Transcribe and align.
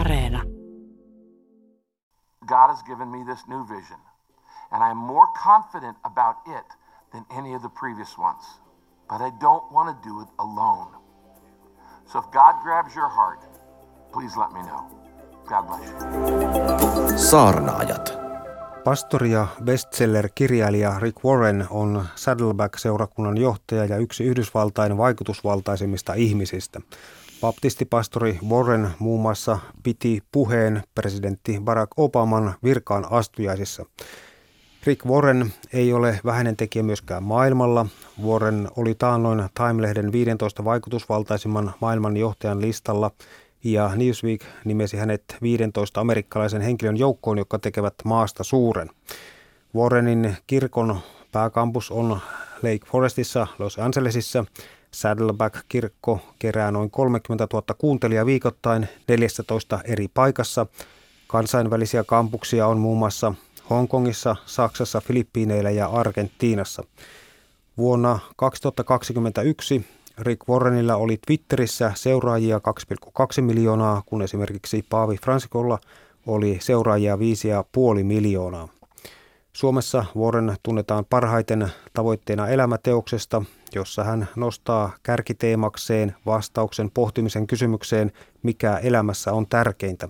Areena. 0.00 0.42
God 2.46 2.68
has 2.72 2.82
given 2.82 3.08
me 3.10 3.20
this 3.30 3.42
new 3.48 3.62
vision, 3.76 4.00
and 4.72 4.82
I'm 4.82 4.96
more 4.96 5.28
confident 5.44 5.96
about 6.04 6.36
it 6.46 6.66
than 7.12 7.22
any 7.38 7.54
of 7.56 7.62
the 7.62 7.72
previous 7.80 8.18
ones. 8.18 8.44
But 9.08 9.20
I 9.20 9.30
don't 9.40 9.66
want 9.72 9.86
to 9.92 10.08
do 10.08 10.20
it 10.22 10.28
alone. 10.38 10.90
So 12.06 12.18
if 12.18 12.24
God 12.30 12.54
grabs 12.62 12.96
your 12.96 13.08
heart, 13.08 13.40
please 14.12 14.36
let 14.36 14.52
me 14.52 14.62
know. 14.62 14.82
God 15.46 15.62
bless 15.66 15.84
you. 15.86 17.18
Saarnaajat. 17.18 18.18
Pastori 18.84 19.30
ja 19.30 19.46
bestseller-kirjailija 19.64 20.98
Rick 20.98 21.24
Warren 21.24 21.66
on 21.70 22.04
Saddleback-seurakunnan 22.14 23.36
johtaja 23.36 23.84
ja 23.84 23.96
yksi 23.96 24.24
Yhdysvaltain 24.24 24.98
vaikutusvaltaisimmista 24.98 26.14
ihmisistä. 26.14 26.80
Baptistipastori 27.44 28.38
Warren 28.48 28.90
muun 28.98 29.20
muassa 29.20 29.58
piti 29.82 30.22
puheen 30.32 30.82
presidentti 30.94 31.60
Barack 31.64 31.92
Obaman 31.96 32.54
virkaan 32.62 33.06
astujaisissa. 33.12 33.84
Rick 34.86 35.06
Warren 35.06 35.52
ei 35.72 35.92
ole 35.92 36.20
vähäinen 36.24 36.56
tekijä 36.56 36.82
myöskään 36.82 37.22
maailmalla. 37.22 37.86
Warren 38.22 38.68
oli 38.76 38.94
taannoin 38.94 39.48
Time-lehden 39.54 40.12
15 40.12 40.64
vaikutusvaltaisimman 40.64 41.72
maailman 41.80 42.16
johtajan 42.16 42.60
listalla 42.60 43.10
ja 43.64 43.90
Newsweek 43.96 44.44
nimesi 44.64 44.96
hänet 44.96 45.36
15 45.42 46.00
amerikkalaisen 46.00 46.62
henkilön 46.62 46.96
joukkoon, 46.96 47.38
jotka 47.38 47.58
tekevät 47.58 47.94
maasta 48.04 48.44
suuren. 48.44 48.90
Warrenin 49.74 50.36
kirkon 50.46 51.00
pääkampus 51.32 51.90
on 51.90 52.20
Lake 52.62 52.86
Forestissa 52.86 53.46
Los 53.58 53.78
Angelesissa. 53.78 54.44
Saddleback-kirkko 54.94 56.20
kerää 56.38 56.70
noin 56.70 56.90
30 56.90 57.46
000 57.52 57.74
kuuntelijaa 57.78 58.26
viikoittain 58.26 58.88
14 59.08 59.80
eri 59.84 60.08
paikassa. 60.14 60.66
Kansainvälisiä 61.26 62.04
kampuksia 62.04 62.66
on 62.66 62.78
muun 62.78 62.98
muassa 62.98 63.34
Hongkongissa, 63.70 64.36
Saksassa, 64.46 65.00
Filippiineillä 65.00 65.70
ja 65.70 65.86
Argentiinassa. 65.86 66.84
Vuonna 67.76 68.18
2021 68.36 69.86
Rick 70.18 70.48
Warrenilla 70.48 70.96
oli 70.96 71.18
Twitterissä 71.26 71.92
seuraajia 71.94 72.60
2,2 73.36 73.42
miljoonaa, 73.42 74.02
kun 74.06 74.22
esimerkiksi 74.22 74.86
Paavi 74.90 75.16
Fransikolla 75.16 75.78
oli 76.26 76.58
seuraajia 76.60 77.16
5,5 77.16 78.02
miljoonaa. 78.02 78.68
Suomessa 79.56 80.04
Warren 80.16 80.56
tunnetaan 80.62 81.04
parhaiten 81.10 81.68
tavoitteena 81.92 82.48
elämäteoksesta, 82.48 83.42
jossa 83.74 84.04
hän 84.04 84.28
nostaa 84.36 84.92
kärkiteemakseen 85.02 86.14
vastauksen 86.26 86.90
pohtimisen 86.90 87.46
kysymykseen, 87.46 88.12
mikä 88.42 88.76
elämässä 88.78 89.32
on 89.32 89.46
tärkeintä. 89.46 90.08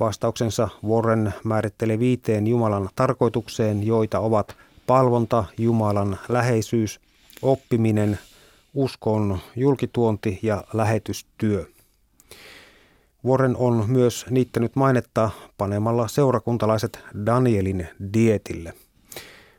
Vastauksensa 0.00 0.68
Warren 0.86 1.34
määrittelee 1.44 1.98
viiteen 1.98 2.46
Jumalan 2.46 2.88
tarkoitukseen, 2.96 3.86
joita 3.86 4.18
ovat 4.20 4.56
palvonta, 4.86 5.44
Jumalan 5.58 6.18
läheisyys, 6.28 7.00
oppiminen, 7.42 8.18
uskon 8.74 9.38
julkituonti 9.56 10.38
ja 10.42 10.64
lähetystyö. 10.72 11.66
Warren 13.26 13.56
on 13.56 13.84
myös 13.88 14.26
niittänyt 14.30 14.76
mainetta 14.76 15.30
panemalla 15.58 16.08
seurakuntalaiset 16.08 16.98
Danielin 17.26 17.88
dietille. 18.14 18.74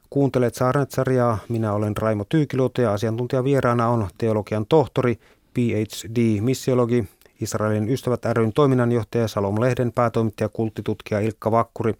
Kuuntelet 0.10 0.56
Saarnet-sarjaa. 0.56 1.38
Minä 1.50 1.74
olen 1.74 1.98
Raimo 1.98 2.26
Tyykiluoto 2.30 2.82
ja 2.82 2.94
asiantuntijavieraana 2.94 3.88
on 3.88 4.08
teologian 4.18 4.66
tohtori, 4.66 5.20
PhD-missiologi, 5.54 7.08
Israelin 7.42 7.90
ystävät 7.90 8.26
ryn 8.26 8.54
toiminnanjohtaja 8.54 9.28
Salom-lehden 9.28 9.92
päätoimittaja 9.96 10.50
kulttitutkija 10.50 11.20
Ilkka 11.20 11.52
Vakkuri. 11.52 11.94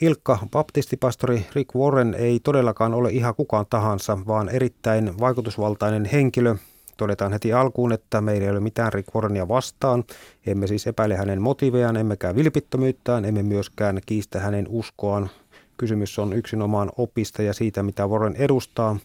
Ilkka, 0.00 0.38
baptistipastori 0.50 1.46
Rick 1.54 1.74
Warren 1.74 2.14
ei 2.14 2.40
todellakaan 2.40 2.94
ole 2.94 3.10
ihan 3.10 3.34
kukaan 3.34 3.66
tahansa, 3.70 4.18
vaan 4.26 4.48
erittäin 4.48 5.18
vaikutusvaltainen 5.20 6.04
henkilö. 6.04 6.56
Todetaan 6.96 7.32
heti 7.32 7.52
alkuun, 7.52 7.92
että 7.92 8.20
meillä 8.20 8.44
ei 8.44 8.50
ole 8.50 8.60
mitään 8.60 8.92
Rick 8.92 9.14
Warrenia 9.14 9.48
vastaan. 9.48 10.04
Emme 10.46 10.66
siis 10.66 10.86
epäile 10.86 11.16
hänen 11.16 11.42
motiivejaan, 11.42 11.96
emmekä 11.96 12.34
vilpittömyyttään, 12.34 13.24
emme 13.24 13.42
myöskään 13.42 14.00
kiistä 14.06 14.40
hänen 14.40 14.66
uskoaan. 14.68 15.30
Kysymys 15.76 16.18
on 16.18 16.32
yksinomaan 16.32 16.90
opista 16.96 17.42
ja 17.42 17.52
siitä, 17.52 17.82
mitä 17.82 18.06
Warren 18.06 18.36
edustaa, 18.36 18.96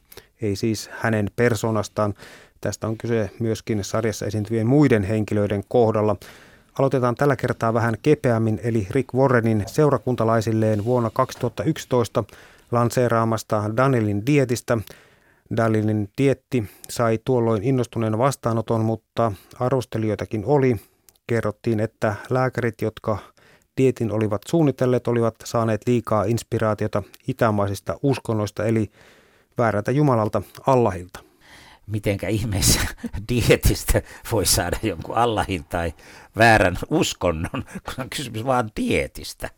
ei 0.41 0.55
siis 0.55 0.89
hänen 0.93 1.31
persoonastaan. 1.35 2.13
Tästä 2.61 2.87
on 2.87 2.97
kyse 2.97 3.29
myöskin 3.39 3.83
sarjassa 3.83 4.25
esiintyvien 4.25 4.67
muiden 4.67 5.03
henkilöiden 5.03 5.63
kohdalla. 5.67 6.15
Aloitetaan 6.79 7.15
tällä 7.15 7.35
kertaa 7.35 7.73
vähän 7.73 7.95
kepeämmin, 8.01 8.59
eli 8.63 8.87
Rick 8.91 9.13
Warrenin 9.13 9.63
seurakuntalaisilleen 9.67 10.85
vuonna 10.85 11.09
2011 11.09 12.23
lanseeraamasta 12.71 13.63
Danielin 13.77 14.25
dietistä. 14.25 14.77
Danielin 15.57 16.09
dietti 16.17 16.69
sai 16.89 17.19
tuolloin 17.25 17.63
innostuneen 17.63 18.17
vastaanoton, 18.17 18.85
mutta 18.85 19.31
arvostelijoitakin 19.59 20.45
oli. 20.45 20.75
Kerrottiin, 21.27 21.79
että 21.79 22.15
lääkärit, 22.29 22.81
jotka 22.81 23.17
dietin 23.77 24.11
olivat 24.11 24.41
suunnitelleet, 24.47 25.07
olivat 25.07 25.35
saaneet 25.43 25.81
liikaa 25.87 26.23
inspiraatiota 26.23 27.03
itämaisista 27.27 27.99
uskonnoista, 28.03 28.65
eli 28.65 28.91
väärältä 29.57 29.91
Jumalalta 29.91 30.41
Allahilta 30.67 31.19
mitenkä 31.91 32.27
ihmeessä 32.27 32.81
dietistä 33.29 34.01
voi 34.31 34.45
saada 34.45 34.77
jonkun 34.83 35.17
Allahin 35.17 35.65
tai 35.69 35.93
väärän 36.37 36.77
uskonnon, 36.89 37.63
kun 37.85 37.93
on 37.97 38.09
kysymys 38.15 38.45
vaan 38.45 38.69
dietistä. 38.75 39.49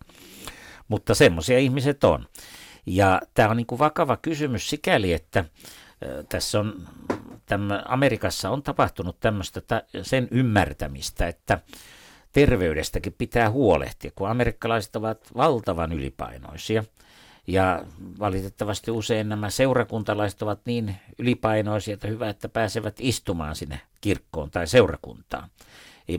Mutta 0.87 1.15
semmoisia 1.15 1.59
ihmiset 1.59 2.03
on. 2.03 2.25
Ja 2.85 3.21
tämä 3.33 3.49
on 3.49 3.57
niin 3.57 3.67
kuin 3.67 3.79
vakava 3.79 4.17
kysymys 4.17 4.69
sikäli, 4.69 5.13
että 5.13 5.45
tässä 6.29 6.59
on, 6.59 6.87
tämä, 7.45 7.83
Amerikassa 7.87 8.49
on 8.49 8.63
tapahtunut 8.63 9.19
tämmöistä 9.19 9.61
sen 10.01 10.27
ymmärtämistä, 10.31 11.27
että 11.27 11.59
terveydestäkin 12.31 13.15
pitää 13.17 13.49
huolehtia, 13.49 14.11
kun 14.15 14.29
amerikkalaiset 14.29 14.95
ovat 14.95 15.19
valtavan 15.35 15.91
ylipainoisia– 15.91 16.83
ja 17.47 17.83
valitettavasti 18.19 18.91
usein 18.91 19.29
nämä 19.29 19.49
seurakuntalaiset 19.49 20.41
ovat 20.41 20.59
niin 20.65 20.95
ylipainoisia, 21.19 21.93
että 21.93 22.07
hyvä, 22.07 22.29
että 22.29 22.49
pääsevät 22.49 22.95
istumaan 22.99 23.55
sinne 23.55 23.81
kirkkoon 24.01 24.51
tai 24.51 24.67
seurakuntaan. 24.67 25.49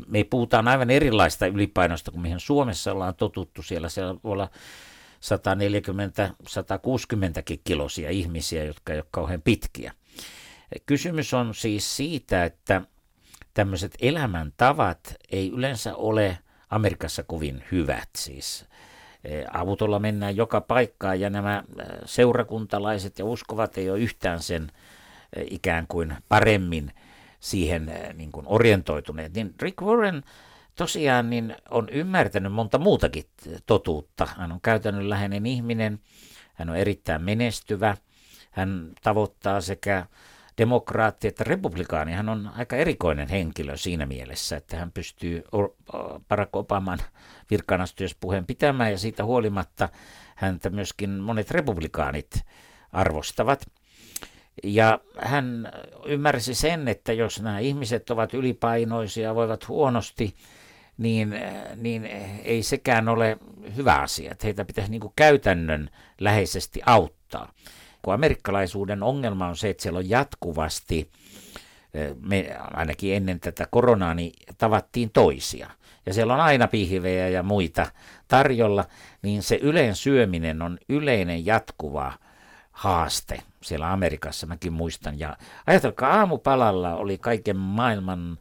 Me 0.06 0.24
puhutaan 0.24 0.68
aivan 0.68 0.90
erilaista 0.90 1.46
ylipainosta 1.46 2.10
kuin 2.10 2.22
mihin 2.22 2.40
Suomessa 2.40 2.92
ollaan 2.92 3.14
totuttu. 3.14 3.62
Siellä, 3.62 3.88
siellä 3.88 4.14
voi 4.24 4.32
olla 4.32 4.48
140-160 5.22 5.26
kilosia 7.64 8.10
ihmisiä, 8.10 8.64
jotka 8.64 8.92
eivät 8.92 9.04
ole 9.04 9.08
kauhean 9.10 9.42
pitkiä. 9.42 9.92
Kysymys 10.86 11.34
on 11.34 11.54
siis 11.54 11.96
siitä, 11.96 12.44
että 12.44 12.82
tämmöiset 13.54 13.94
elämäntavat 14.00 15.16
ei 15.30 15.50
yleensä 15.50 15.96
ole 15.96 16.38
Amerikassa 16.70 17.22
kovin 17.22 17.64
hyvät. 17.72 18.08
Siis 18.16 18.66
Eh, 19.24 19.44
avutolla 19.52 19.98
mennään 19.98 20.36
joka 20.36 20.60
paikkaan 20.60 21.20
ja 21.20 21.30
nämä 21.30 21.64
eh, 21.78 21.86
seurakuntalaiset 22.04 23.18
ja 23.18 23.24
uskovat 23.24 23.78
ei 23.78 23.90
ole 23.90 23.98
yhtään 23.98 24.42
sen 24.42 24.72
eh, 25.36 25.46
ikään 25.50 25.86
kuin 25.86 26.14
paremmin 26.28 26.92
siihen 27.40 27.92
niin 28.14 28.32
kuin 28.32 28.46
orientoituneet. 28.48 29.34
Niin 29.34 29.54
Rick 29.60 29.82
Warren 29.82 30.22
tosiaan 30.74 31.30
niin 31.30 31.56
on 31.70 31.88
ymmärtänyt 31.88 32.52
monta 32.52 32.78
muutakin 32.78 33.24
totuutta. 33.66 34.28
Hän 34.36 34.52
on 34.52 34.60
käytännönläheinen 34.60 35.46
ihminen, 35.46 36.00
hän 36.54 36.70
on 36.70 36.76
erittäin 36.76 37.22
menestyvä, 37.22 37.96
hän 38.50 38.92
tavoittaa 39.02 39.60
sekä 39.60 40.06
demokraatti 40.58 41.28
että 41.28 41.44
republikaani. 41.44 42.12
Hän 42.12 42.28
on 42.28 42.50
aika 42.56 42.76
erikoinen 42.76 43.28
henkilö 43.28 43.76
siinä 43.76 44.06
mielessä, 44.06 44.56
että 44.56 44.76
hän 44.76 44.92
pystyy 44.92 45.44
Barack 46.28 46.56
Obaman 46.56 46.98
virkaanastujaispuheen 47.50 48.46
pitämään 48.46 48.90
ja 48.90 48.98
siitä 48.98 49.24
huolimatta 49.24 49.88
häntä 50.36 50.70
myöskin 50.70 51.10
monet 51.10 51.50
republikaanit 51.50 52.40
arvostavat. 52.92 53.66
Ja 54.64 55.00
hän 55.18 55.72
ymmärsi 56.06 56.54
sen, 56.54 56.88
että 56.88 57.12
jos 57.12 57.42
nämä 57.42 57.58
ihmiset 57.58 58.10
ovat 58.10 58.34
ylipainoisia, 58.34 59.34
voivat 59.34 59.68
huonosti, 59.68 60.34
niin, 60.98 61.34
niin 61.76 62.04
ei 62.44 62.62
sekään 62.62 63.08
ole 63.08 63.38
hyvä 63.76 63.94
asia. 63.94 64.32
Että 64.32 64.46
heitä 64.46 64.64
pitäisi 64.64 64.90
niin 64.90 65.00
kuin 65.00 65.12
käytännön 65.16 65.90
läheisesti 66.20 66.80
auttaa 66.86 67.52
kun 68.02 68.14
amerikkalaisuuden 68.14 69.02
ongelma 69.02 69.48
on 69.48 69.56
se, 69.56 69.70
että 69.70 69.82
siellä 69.82 69.98
on 69.98 70.10
jatkuvasti, 70.10 71.10
eh, 71.94 72.14
me 72.20 72.56
ainakin 72.74 73.14
ennen 73.14 73.40
tätä 73.40 73.66
koronaa, 73.70 74.14
niin 74.14 74.32
tavattiin 74.58 75.10
toisia. 75.10 75.70
Ja 76.06 76.14
siellä 76.14 76.34
on 76.34 76.40
aina 76.40 76.68
pihvejä 76.68 77.28
ja 77.28 77.42
muita 77.42 77.86
tarjolla, 78.28 78.84
niin 79.22 79.42
se 79.42 79.58
yleen 79.62 79.94
syöminen 79.94 80.62
on 80.62 80.78
yleinen 80.88 81.46
jatkuva 81.46 82.12
haaste 82.72 83.42
siellä 83.60 83.92
Amerikassa, 83.92 84.46
mäkin 84.46 84.72
muistan. 84.72 85.18
Ja 85.18 85.36
ajatelkaa, 85.66 86.18
aamupalalla 86.18 86.94
oli 86.94 87.18
kaiken 87.18 87.56
maailman 87.56 88.38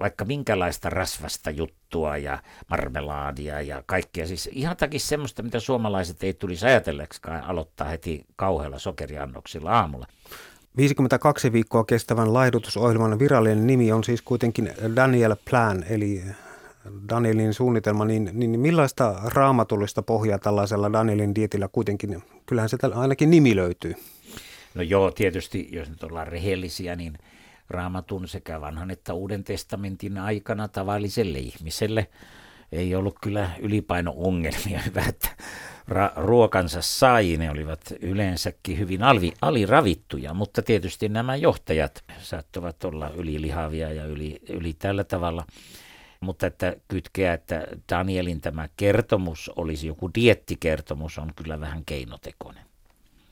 vaikka 0.00 0.24
minkälaista 0.24 0.90
rasvasta 0.90 1.50
juttua 1.50 2.16
ja 2.16 2.38
marmelaadia 2.70 3.60
ja 3.60 3.82
kaikkea. 3.86 4.26
Siis 4.26 4.48
ihan 4.52 4.76
takia 4.76 5.00
semmoista, 5.00 5.42
mitä 5.42 5.60
suomalaiset 5.60 6.22
ei 6.22 6.34
tulisi 6.34 6.66
ajatelleksikaan 6.66 7.44
aloittaa 7.44 7.88
heti 7.88 8.26
kauhealla 8.36 8.78
sokeriannoksilla 8.78 9.70
aamulla. 9.70 10.06
52 10.76 11.52
viikkoa 11.52 11.84
kestävän 11.84 12.34
laihdutusohjelman 12.34 13.18
virallinen 13.18 13.66
nimi 13.66 13.92
on 13.92 14.04
siis 14.04 14.22
kuitenkin 14.22 14.72
Daniel 14.96 15.36
Plan, 15.50 15.84
eli 15.88 16.22
Danielin 17.08 17.54
suunnitelma, 17.54 18.04
niin, 18.04 18.30
niin 18.32 18.60
millaista 18.60 19.20
raamatullista 19.24 20.02
pohjaa 20.02 20.38
tällaisella 20.38 20.92
Danielin 20.92 21.34
dietillä 21.34 21.68
kuitenkin, 21.68 22.22
kyllähän 22.46 22.68
se 22.68 22.76
ainakin 22.94 23.30
nimi 23.30 23.56
löytyy. 23.56 23.94
No 24.74 24.82
joo, 24.82 25.10
tietysti 25.10 25.68
jos 25.72 25.90
nyt 25.90 26.02
ollaan 26.02 26.26
rehellisiä, 26.26 26.96
niin 26.96 27.18
raamatun 27.68 28.28
sekä 28.28 28.60
vanhan 28.60 28.90
että 28.90 29.14
uuden 29.14 29.44
testamentin 29.44 30.18
aikana 30.18 30.68
tavalliselle 30.68 31.38
ihmiselle 31.38 32.06
ei 32.72 32.94
ollut 32.94 33.16
kyllä 33.22 33.50
ylipaino-ongelmia. 33.58 34.80
Hyvä, 34.86 35.04
että 35.08 35.28
ra- 35.88 36.12
ruokansa 36.16 36.82
sai, 36.82 37.36
ne 37.36 37.50
olivat 37.50 37.80
yleensäkin 38.00 38.78
hyvin 38.78 39.02
alvi, 39.02 39.32
aliravittuja, 39.42 40.34
mutta 40.34 40.62
tietysti 40.62 41.08
nämä 41.08 41.36
johtajat 41.36 42.04
saattavat 42.18 42.84
olla 42.84 43.10
ylilihavia 43.10 43.92
ja 43.92 44.04
yli, 44.04 44.40
yli 44.48 44.72
tällä 44.72 45.04
tavalla. 45.04 45.46
Mutta 46.20 46.46
että 46.46 46.76
kytkeä, 46.88 47.34
että 47.34 47.66
Danielin 47.90 48.40
tämä 48.40 48.68
kertomus 48.76 49.50
olisi 49.56 49.86
joku 49.86 50.10
diettikertomus, 50.14 51.18
on 51.18 51.32
kyllä 51.36 51.60
vähän 51.60 51.82
keinotekoinen. 51.86 52.64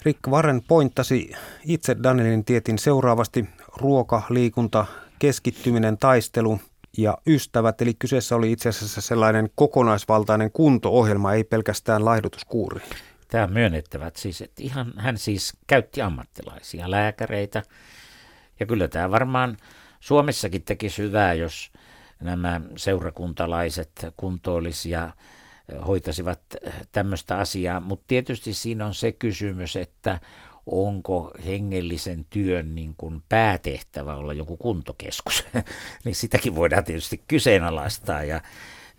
Rick 0.05 0.29
Warren 0.29 0.63
pointtasi 0.69 1.33
itse 1.65 1.97
Danielin 2.03 2.45
tietin 2.45 2.79
seuraavasti 2.79 3.49
ruoka, 3.77 4.23
liikunta, 4.31 4.87
keskittyminen, 5.19 5.99
taistelu 5.99 6.61
ja 6.99 7.19
ystävät. 7.27 7.83
Eli 7.83 7.95
kyseessä 7.95 8.37
oli 8.37 8.53
itse 8.53 8.69
asiassa 8.69 9.01
sellainen 9.01 9.51
kokonaisvaltainen 9.55 10.51
kunto-ohjelma, 10.53 11.33
ei 11.33 11.45
pelkästään 11.45 12.05
laihdutuskuuri. 12.05 12.81
Tämä 13.29 13.45
on 13.45 13.53
myönnettävä, 13.53 14.11
siis, 14.17 14.41
että 14.43 14.63
ihan, 14.63 14.93
hän 14.97 15.19
siis 15.19 15.53
käytti 15.67 16.03
ammattilaisia, 16.03 16.91
lääkäreitä. 16.91 17.63
Ja 18.61 18.67
kyllä 18.67 18.89
tämä 18.89 19.11
varmaan 19.11 19.57
Suomessakin 20.01 20.63
tekisi 20.63 21.03
hyvää, 21.03 21.35
jos 21.35 21.73
nämä 22.21 22.61
seurakuntalaiset 22.77 24.07
kuntoilisi 24.17 24.91
ja 24.91 25.11
hoitaisivat 25.87 26.41
tämmöistä 26.93 27.37
asiaa, 27.37 27.81
mutta 27.81 28.05
tietysti 28.09 28.55
siinä 28.55 28.87
on 28.87 28.95
se 28.95 29.13
kysymys, 29.13 29.77
että 29.77 30.21
onko 30.67 31.31
hengellisen 31.47 32.27
työn 32.31 32.75
niin 32.75 32.95
kuin 32.97 33.23
päätehtävä 33.29 34.17
olla 34.17 34.33
joku 34.33 34.57
kuntokeskus, 34.57 35.45
niin 36.05 36.15
sitäkin 36.15 36.55
voidaan 36.55 36.85
tietysti 36.85 37.23
kyseenalaistaa. 37.29 38.25
Ja 38.25 38.41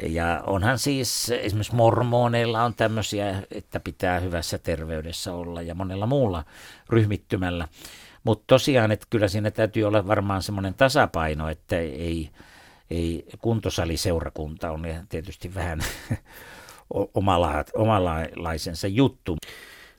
ja 0.10 0.44
onhan 0.48 0.80
siis 0.80 1.30
esimerkiksi 1.30 1.76
mormoneilla 1.76 2.64
on 2.64 2.74
tämmöisiä, 2.74 3.44
että 3.52 3.80
pitää 3.80 4.20
hyvässä 4.20 4.58
terveydessä 4.58 5.34
olla 5.34 5.62
ja 5.62 5.76
monella 5.76 6.06
muulla 6.06 6.44
ryhmittymällä. 6.90 7.68
Mutta 8.24 8.44
tosiaan, 8.48 8.92
että 8.92 9.08
kyllä 9.10 9.28
siinä 9.28 9.52
täytyy 9.52 9.84
olla 9.84 10.08
varmaan 10.08 10.44
semmoinen 10.44 10.74
tasapaino, 10.74 11.50
että 11.50 11.78
ei, 11.78 12.30
ei 12.92 13.26
kuntosaliseurakunta 13.40 14.72
on 14.72 14.86
tietysti 15.10 15.56
vähän 15.56 15.80
omala, 17.14 17.66
omalaisensa 17.76 18.88
juttu. 18.88 19.38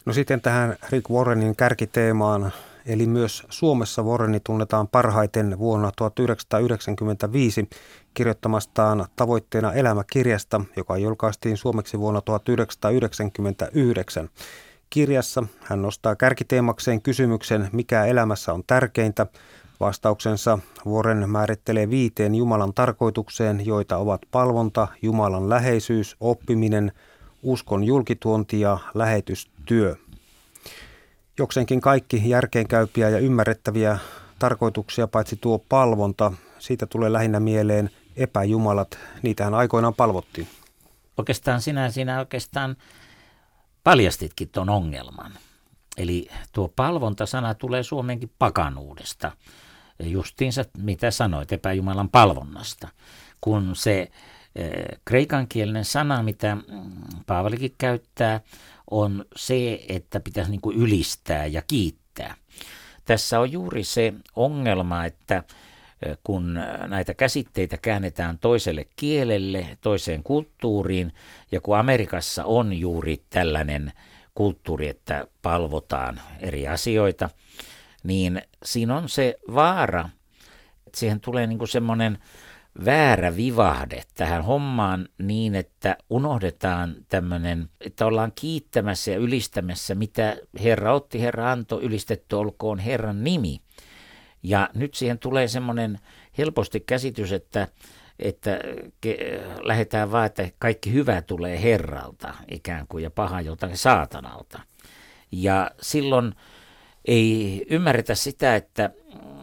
No 0.04 0.12
sitten 0.12 0.40
tähän 0.40 0.76
Rick 0.90 1.10
Warrenin 1.10 1.56
kärkiteemaan, 1.56 2.52
eli 2.86 3.06
myös 3.06 3.46
Suomessa 3.48 4.02
Warreni 4.02 4.40
tunnetaan 4.40 4.88
parhaiten 4.88 5.58
vuonna 5.58 5.92
1995 5.96 7.68
kirjoittamastaan 8.14 9.06
tavoitteena 9.16 9.72
elämäkirjasta, 9.72 10.60
joka 10.76 10.98
julkaistiin 10.98 11.56
suomeksi 11.56 11.98
vuonna 11.98 12.20
1999. 12.20 14.28
Kirjassa 14.90 15.42
hän 15.60 15.82
nostaa 15.82 16.16
kärkiteemakseen 16.16 17.02
kysymyksen, 17.02 17.68
mikä 17.72 18.04
elämässä 18.04 18.52
on 18.52 18.64
tärkeintä, 18.66 19.26
Vastauksensa 19.84 20.58
Warren 20.86 21.30
määrittelee 21.30 21.90
viiteen 21.90 22.34
Jumalan 22.34 22.74
tarkoitukseen, 22.74 23.66
joita 23.66 23.96
ovat 23.96 24.20
palvonta, 24.30 24.88
Jumalan 25.02 25.48
läheisyys, 25.48 26.16
oppiminen, 26.20 26.92
uskon 27.42 27.84
julkituonti 27.84 28.60
ja 28.60 28.78
lähetystyö. 28.94 29.96
Jokseenkin 31.38 31.80
kaikki 31.80 32.28
järkeenkäypiä 32.28 33.08
ja 33.08 33.18
ymmärrettäviä 33.18 33.98
tarkoituksia, 34.38 35.08
paitsi 35.08 35.36
tuo 35.40 35.58
palvonta, 35.58 36.32
siitä 36.58 36.86
tulee 36.86 37.12
lähinnä 37.12 37.40
mieleen 37.40 37.90
epäjumalat. 38.16 38.98
Niitähän 39.22 39.54
aikoinaan 39.54 39.94
palvottiin. 39.94 40.48
Oikeastaan 41.16 41.60
sinä 41.60 41.90
sinä 41.90 42.18
oikeastaan 42.18 42.76
paljastitkin 43.82 44.48
tuon 44.48 44.68
ongelman. 44.68 45.32
Eli 45.96 46.28
tuo 46.52 46.72
palvontasana 46.76 47.54
tulee 47.54 47.82
Suomenkin 47.82 48.30
pakanuudesta 48.38 49.32
justiinsa 50.00 50.64
mitä 50.78 51.10
sanoit 51.10 51.52
epäjumalan 51.52 52.08
palvonnasta, 52.08 52.88
kun 53.40 53.76
se 53.76 54.10
eh, 54.56 54.70
kreikankielinen 55.04 55.84
sana, 55.84 56.22
mitä 56.22 56.54
mm, 56.54 56.62
Paavalikin 57.26 57.74
käyttää, 57.78 58.40
on 58.90 59.24
se, 59.36 59.84
että 59.88 60.20
pitäisi 60.20 60.50
niin 60.50 60.60
kuin 60.60 60.76
ylistää 60.76 61.46
ja 61.46 61.62
kiittää. 61.66 62.34
Tässä 63.04 63.40
on 63.40 63.52
juuri 63.52 63.84
se 63.84 64.14
ongelma, 64.36 65.04
että 65.04 65.36
eh, 66.06 66.18
kun 66.24 66.58
näitä 66.86 67.14
käsitteitä 67.14 67.76
käännetään 67.76 68.38
toiselle 68.38 68.86
kielelle, 68.96 69.78
toiseen 69.80 70.22
kulttuuriin, 70.22 71.12
ja 71.52 71.60
kun 71.60 71.78
Amerikassa 71.78 72.44
on 72.44 72.72
juuri 72.72 73.22
tällainen 73.30 73.92
kulttuuri, 74.34 74.88
että 74.88 75.26
palvotaan 75.42 76.20
eri 76.40 76.68
asioita, 76.68 77.30
niin 78.04 78.42
siinä 78.64 78.96
on 78.96 79.08
se 79.08 79.36
vaara, 79.54 80.08
että 80.86 80.98
siihen 80.98 81.20
tulee 81.20 81.46
niin 81.46 81.68
semmoinen 81.68 82.18
väärä 82.84 83.36
vivahde 83.36 84.02
tähän 84.14 84.44
hommaan 84.44 85.08
niin, 85.18 85.54
että 85.54 85.96
unohdetaan 86.10 86.96
tämmöinen, 87.08 87.68
että 87.80 88.06
ollaan 88.06 88.32
kiittämässä 88.34 89.10
ja 89.10 89.18
ylistämässä, 89.18 89.94
mitä 89.94 90.36
Herra 90.62 90.94
otti, 90.94 91.20
Herra 91.20 91.52
antoi, 91.52 91.82
ylistetty 91.82 92.36
olkoon 92.36 92.78
Herran 92.78 93.24
nimi. 93.24 93.60
Ja 94.42 94.68
nyt 94.74 94.94
siihen 94.94 95.18
tulee 95.18 95.48
semmoinen 95.48 95.98
helposti 96.38 96.80
käsitys, 96.80 97.32
että, 97.32 97.68
että 98.18 98.58
ke, 99.00 99.16
lähdetään 99.62 100.12
vaan, 100.12 100.26
että 100.26 100.48
kaikki 100.58 100.92
hyvä 100.92 101.22
tulee 101.22 101.62
Herralta 101.62 102.34
ikään 102.50 102.86
kuin 102.86 103.04
ja 103.04 103.10
paha 103.10 103.40
joltakin 103.40 103.78
saatanalta. 103.78 104.60
Ja 105.32 105.70
silloin 105.80 106.34
ei 107.04 107.66
ymmärretä 107.70 108.14
sitä, 108.14 108.56
että, 108.56 108.90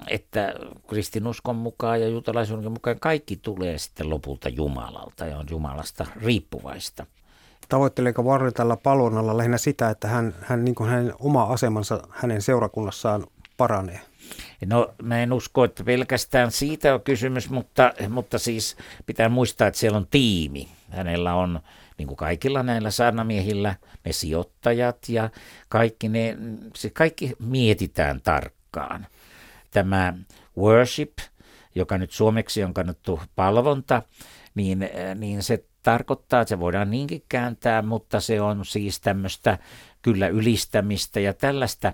että 0.08 0.54
kristinuskon 0.88 1.56
mukaan 1.56 2.02
ja 2.02 2.08
juutalaisuuden 2.08 2.72
mukaan 2.72 3.00
kaikki 3.00 3.36
tulee 3.36 3.78
sitten 3.78 4.10
lopulta 4.10 4.50
Jumalalta 4.50 5.26
ja 5.26 5.38
on 5.38 5.46
Jumalasta 5.50 6.06
riippuvaista. 6.16 7.06
Tavoitteleeko 7.70 8.26
Varri 8.26 8.52
tällä 8.52 8.78
palonnalla 8.78 9.38
lähinnä 9.38 9.58
sitä, 9.58 9.90
että 9.90 10.08
hän, 10.08 10.36
hän 10.42 10.66
niin 10.66 10.76
hänen 10.88 11.14
oma 11.20 11.44
asemansa 11.44 12.08
hänen 12.10 12.42
seurakunnassaan 12.42 13.28
paranee? 13.58 14.00
No 14.66 14.94
mä 15.04 15.24
en 15.24 15.34
usko, 15.34 15.64
että 15.64 15.84
pelkästään 15.84 16.52
siitä 16.52 16.94
on 16.94 17.02
kysymys, 17.02 17.50
mutta, 17.50 17.94
mutta 18.10 18.40
siis 18.40 18.78
pitää 19.06 19.30
muistaa, 19.30 19.68
että 19.68 19.80
siellä 19.80 19.98
on 19.98 20.08
tiimi. 20.12 20.68
Hänellä 20.90 21.36
on 21.36 21.60
niin 22.02 22.08
kuin 22.08 22.18
kaikilla 22.18 22.64
näillä 22.64 22.92
saarnamiehillä, 22.92 23.76
ne 24.06 24.12
sijoittajat 24.12 25.10
ja 25.10 25.30
kaikki 25.70 26.10
ne, 26.10 26.38
se 26.76 26.90
kaikki 26.90 27.34
mietitään 27.40 28.22
tarkkaan. 28.22 29.08
Tämä 29.72 30.14
worship, 30.58 31.14
joka 31.76 31.98
nyt 31.98 32.12
suomeksi 32.12 32.64
on 32.64 32.74
kannattu 32.74 33.22
palvonta, 33.36 34.02
niin, 34.56 34.90
niin 35.16 35.44
se 35.44 35.66
tarkoittaa, 35.84 36.42
että 36.42 36.50
se 36.50 36.60
voidaan 36.60 36.92
niinkin 36.92 37.24
kääntää, 37.30 37.82
mutta 37.82 38.20
se 38.20 38.42
on 38.42 38.66
siis 38.66 39.02
tämmöistä 39.02 39.58
kyllä 40.02 40.28
ylistämistä 40.28 41.20
ja 41.20 41.34
tällaista, 41.34 41.94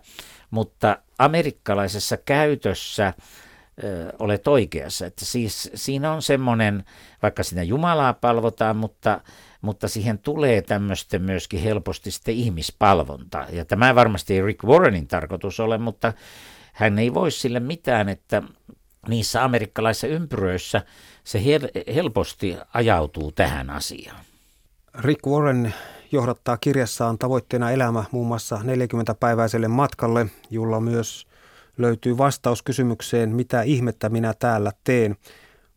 mutta 0.51 0.97
amerikkalaisessa 1.19 2.17
käytössä 2.17 3.13
ö, 3.83 4.13
olet 4.19 4.47
oikeassa, 4.47 5.05
että 5.05 5.25
siis 5.25 5.71
siinä 5.75 6.11
on 6.11 6.21
semmoinen, 6.21 6.83
vaikka 7.21 7.43
siinä 7.43 7.63
Jumalaa 7.63 8.13
palvotaan, 8.13 8.75
mutta 8.75 9.21
mutta 9.61 9.87
siihen 9.87 10.19
tulee 10.19 10.61
tämmöistä 10.61 11.19
myöskin 11.19 11.61
helposti 11.61 12.11
sitten 12.11 12.35
ihmispalvonta. 12.35 13.45
Ja 13.51 13.65
tämä 13.65 13.95
varmasti 13.95 14.33
ei 14.33 14.41
Rick 14.41 14.63
Warrenin 14.63 15.07
tarkoitus 15.07 15.59
ole, 15.59 15.77
mutta 15.77 16.13
hän 16.73 16.99
ei 16.99 17.13
voi 17.13 17.31
sille 17.31 17.59
mitään, 17.59 18.09
että 18.09 18.43
niissä 19.07 19.43
amerikkalaisissa 19.43 20.07
ympyröissä 20.07 20.81
se 21.23 21.41
helposti 21.95 22.57
ajautuu 22.73 23.31
tähän 23.31 23.69
asiaan. 23.69 24.25
Rick 24.99 25.27
Warren 25.27 25.73
johdattaa 26.11 26.57
kirjassaan 26.57 27.17
tavoitteena 27.17 27.71
elämä 27.71 28.03
muun 28.11 28.27
muassa 28.27 28.55
40-päiväiselle 28.63 29.67
matkalle, 29.67 30.25
jolla 30.49 30.79
myös 30.79 31.27
löytyy 31.77 32.17
vastaus 32.17 32.63
kysymykseen, 32.63 33.29
mitä 33.29 33.61
ihmettä 33.61 34.09
minä 34.09 34.33
täällä 34.33 34.71
teen. 34.83 35.15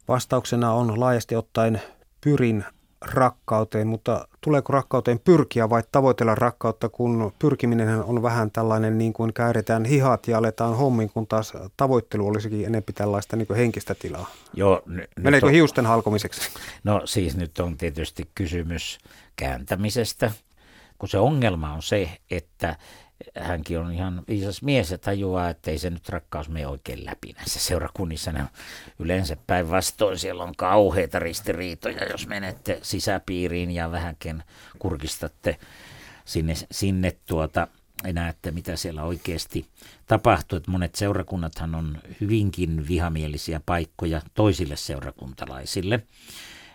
Vastauksena 0.08 0.72
on 0.72 1.00
laajasti 1.00 1.36
ottaen 1.36 1.82
pyrin 2.20 2.64
rakkauteen, 3.02 3.86
mutta 3.86 4.28
tuleeko 4.40 4.72
rakkauteen 4.72 5.18
pyrkiä 5.18 5.70
vai 5.70 5.82
tavoitella 5.92 6.34
rakkautta, 6.34 6.88
kun 6.88 7.32
pyrkiminen 7.38 8.04
on 8.04 8.22
vähän 8.22 8.50
tällainen 8.50 8.98
niin 8.98 9.12
kuin 9.12 9.32
kääritään 9.32 9.84
hihat 9.84 10.28
ja 10.28 10.38
aletaan 10.38 10.76
hommin, 10.76 11.10
kun 11.10 11.26
taas 11.26 11.52
tavoittelu 11.76 12.26
olisikin 12.26 12.66
enempi 12.66 12.92
tällaista 12.92 13.36
niin 13.36 13.46
kuin 13.46 13.56
henkistä 13.56 13.94
tilaa. 13.94 14.30
Joo, 14.54 14.82
n- 14.86 15.22
Meneekö 15.22 15.46
on, 15.46 15.52
hiusten 15.52 15.86
halkomiseksi? 15.86 16.50
No 16.84 17.02
siis 17.04 17.36
nyt 17.36 17.58
on 17.58 17.76
tietysti 17.76 18.30
kysymys 18.34 18.98
kääntämisestä, 19.36 20.30
kun 20.98 21.08
se 21.08 21.18
ongelma 21.18 21.72
on 21.72 21.82
se, 21.82 22.18
että 22.30 22.76
hänkin 23.40 23.78
on 23.78 23.92
ihan 23.92 24.22
viisas 24.28 24.62
mies 24.62 24.90
ja 24.90 24.98
tajuaa, 24.98 25.50
että 25.50 25.70
ei 25.70 25.78
se 25.78 25.90
nyt 25.90 26.08
rakkaus 26.08 26.48
mene 26.48 26.66
oikein 26.66 27.04
läpi 27.06 27.32
näissä 27.32 27.60
seurakunnissa. 27.60 28.32
Ne 28.32 28.42
on 28.42 28.48
yleensä 28.98 29.36
päinvastoin, 29.46 30.18
siellä 30.18 30.44
on 30.44 30.56
kauheita 30.56 31.18
ristiriitoja, 31.18 32.04
jos 32.04 32.26
menette 32.26 32.78
sisäpiiriin 32.82 33.70
ja 33.70 33.92
vähänkin 33.92 34.42
kurkistatte 34.78 35.56
sinne, 36.24 36.54
sinne 36.70 37.16
tuota, 37.26 37.68
ja 38.04 38.12
näette, 38.12 38.50
mitä 38.50 38.76
siellä 38.76 39.02
oikeasti 39.02 39.66
tapahtuu. 40.06 40.56
Että 40.56 40.70
monet 40.70 40.94
seurakunnathan 40.94 41.74
on 41.74 41.98
hyvinkin 42.20 42.88
vihamielisiä 42.88 43.60
paikkoja 43.66 44.22
toisille 44.34 44.76
seurakuntalaisille. 44.76 46.02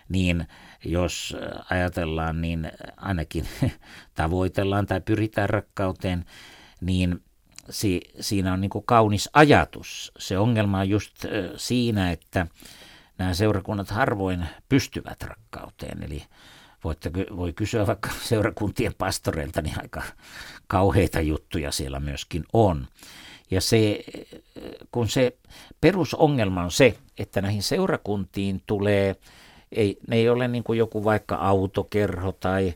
Niin 0.08 0.46
jos 0.84 1.36
ajatellaan, 1.70 2.40
niin 2.40 2.72
ainakin 2.96 3.48
tavoitellaan 4.14 4.86
tai 4.86 5.00
pyritään 5.00 5.50
rakkauteen, 5.50 6.24
niin 6.80 7.22
si, 7.70 8.00
siinä 8.20 8.52
on 8.52 8.60
niin 8.60 8.70
kuin 8.70 8.84
kaunis 8.86 9.30
ajatus. 9.32 10.12
Se 10.18 10.38
ongelma 10.38 10.78
on 10.78 10.88
just 10.88 11.24
siinä, 11.56 12.10
että 12.10 12.46
nämä 13.18 13.34
seurakunnat 13.34 13.90
harvoin 13.90 14.46
pystyvät 14.68 15.22
rakkauteen. 15.22 16.02
Eli 16.02 16.22
voitte, 16.84 17.12
voi 17.36 17.52
kysyä 17.52 17.86
vaikka 17.86 18.10
seurakuntien 18.30 18.94
pastoreilta, 18.98 19.62
niin 19.62 19.82
aika 19.82 20.02
kauheita 20.66 21.20
juttuja 21.20 21.72
siellä 21.72 22.00
myöskin 22.00 22.44
on. 22.52 22.86
Ja 23.50 23.60
se, 23.60 24.04
kun 24.92 25.08
se 25.08 25.36
perusongelma 25.80 26.62
on 26.62 26.70
se, 26.70 26.98
että 27.18 27.42
näihin 27.42 27.62
seurakuntiin 27.62 28.62
tulee 28.66 29.16
ei, 29.72 29.98
ne 30.08 30.16
ei 30.16 30.28
ole 30.28 30.48
niin 30.48 30.64
kuin 30.64 30.78
joku 30.78 31.04
vaikka 31.04 31.34
autokerho 31.34 32.32
tai, 32.32 32.74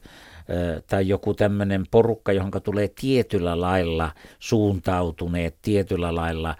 tai 0.86 1.08
joku 1.08 1.34
tämmöinen 1.34 1.86
porukka, 1.90 2.32
johon 2.32 2.50
tulee 2.64 2.88
tietyllä 3.00 3.60
lailla 3.60 4.12
suuntautuneet, 4.38 5.56
tietyllä 5.62 6.14
lailla 6.14 6.56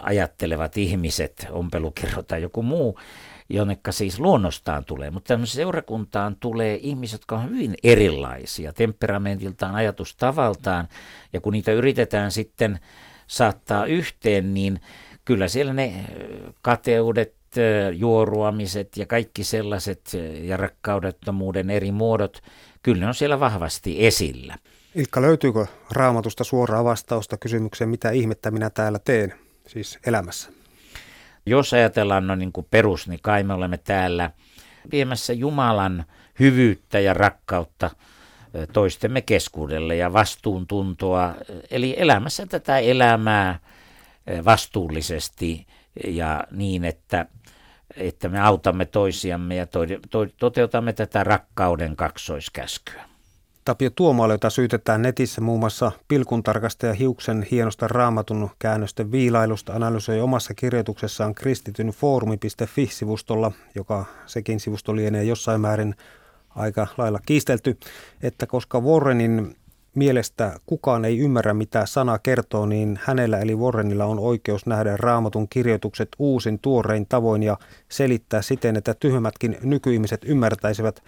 ajattelevat 0.00 0.76
ihmiset, 0.76 1.46
ompelukerho 1.50 2.22
tai 2.22 2.42
joku 2.42 2.62
muu, 2.62 2.98
jonnekka 3.48 3.92
siis 3.92 4.20
luonnostaan 4.20 4.84
tulee. 4.84 5.10
Mutta 5.10 5.28
tämmöiseen 5.28 5.64
seurakuntaan 5.64 6.36
tulee 6.40 6.78
ihmiset, 6.82 7.14
jotka 7.14 7.36
on 7.36 7.50
hyvin 7.50 7.74
erilaisia 7.82 8.72
temperamentiltaan, 8.72 9.74
ajatustavaltaan, 9.74 10.88
ja 11.32 11.40
kun 11.40 11.52
niitä 11.52 11.72
yritetään 11.72 12.30
sitten 12.30 12.78
saattaa 13.26 13.86
yhteen, 13.86 14.54
niin 14.54 14.80
kyllä 15.24 15.48
siellä 15.48 15.72
ne 15.72 16.04
kateudet, 16.62 17.39
juoruamiset 17.94 18.96
ja 18.96 19.06
kaikki 19.06 19.44
sellaiset 19.44 20.16
ja 20.42 20.56
rakkaudettomuuden 20.56 21.70
eri 21.70 21.92
muodot, 21.92 22.42
kyllä 22.82 23.00
ne 23.00 23.06
on 23.06 23.14
siellä 23.14 23.40
vahvasti 23.40 24.06
esillä. 24.06 24.56
Ilkka, 24.94 25.22
löytyykö 25.22 25.66
raamatusta 25.90 26.44
suoraa 26.44 26.84
vastausta 26.84 27.36
kysymykseen, 27.36 27.90
mitä 27.90 28.10
ihmettä 28.10 28.50
minä 28.50 28.70
täällä 28.70 28.98
teen, 28.98 29.34
siis 29.66 29.98
elämässä? 30.06 30.50
Jos 31.46 31.72
ajatellaan 31.72 32.26
no 32.26 32.34
niin 32.34 32.52
kuin 32.52 32.66
perus, 32.70 33.08
niin 33.08 33.20
kai 33.22 33.42
me 33.42 33.54
olemme 33.54 33.78
täällä 33.78 34.30
viemässä 34.92 35.32
Jumalan 35.32 36.04
hyvyyttä 36.40 37.00
ja 37.00 37.14
rakkautta 37.14 37.90
toistemme 38.72 39.20
keskuudelle 39.20 39.96
ja 39.96 40.12
vastuuntuntoa, 40.12 41.34
eli 41.70 41.94
elämässä 41.98 42.46
tätä 42.46 42.78
elämää 42.78 43.58
vastuullisesti 44.44 45.66
ja 46.06 46.44
niin, 46.50 46.84
että 46.84 47.26
että 47.96 48.28
me 48.28 48.40
autamme 48.40 48.84
toisiamme 48.84 49.56
ja 49.56 49.66
to, 49.66 49.80
to, 50.10 50.26
toteutamme 50.38 50.92
tätä 50.92 51.24
rakkauden 51.24 51.96
kaksoiskäskyä. 51.96 53.10
Tapio 53.64 53.90
Tuomaala, 53.90 54.34
jota 54.34 54.50
syytetään 54.50 55.02
netissä 55.02 55.40
muun 55.40 55.60
muassa 55.60 55.92
pilkuntarkastaja 56.08 56.92
Hiuksen 56.92 57.46
hienosta 57.50 57.88
raamatun 57.88 58.50
käännösten 58.58 59.12
viilailusta, 59.12 59.72
analysoi 59.72 60.20
omassa 60.20 60.54
kirjoituksessaan 60.54 61.34
kristityn 61.34 61.88
foorumi.fi-sivustolla, 61.88 63.52
joka 63.74 64.04
sekin 64.26 64.60
sivusto 64.60 64.96
lienee 64.96 65.24
jossain 65.24 65.60
määrin 65.60 65.94
aika 66.56 66.86
lailla 66.98 67.20
kiistelty, 67.26 67.78
että 68.22 68.46
koska 68.46 68.80
Warrenin 68.80 69.56
mielestä 69.94 70.60
kukaan 70.66 71.04
ei 71.04 71.18
ymmärrä, 71.18 71.54
mitä 71.54 71.86
sana 71.86 72.18
kertoo, 72.18 72.66
niin 72.66 72.98
hänellä 73.02 73.38
eli 73.38 73.54
Warrenilla 73.54 74.04
on 74.04 74.18
oikeus 74.18 74.66
nähdä 74.66 74.96
raamatun 74.96 75.48
kirjoitukset 75.48 76.08
uusin 76.18 76.58
tuorein 76.58 77.06
tavoin 77.06 77.42
ja 77.42 77.56
selittää 77.88 78.42
siten, 78.42 78.76
että 78.76 78.94
tyhmätkin 78.94 79.58
nykyihmiset 79.62 80.20
ymmärtäisivät. 80.24 81.02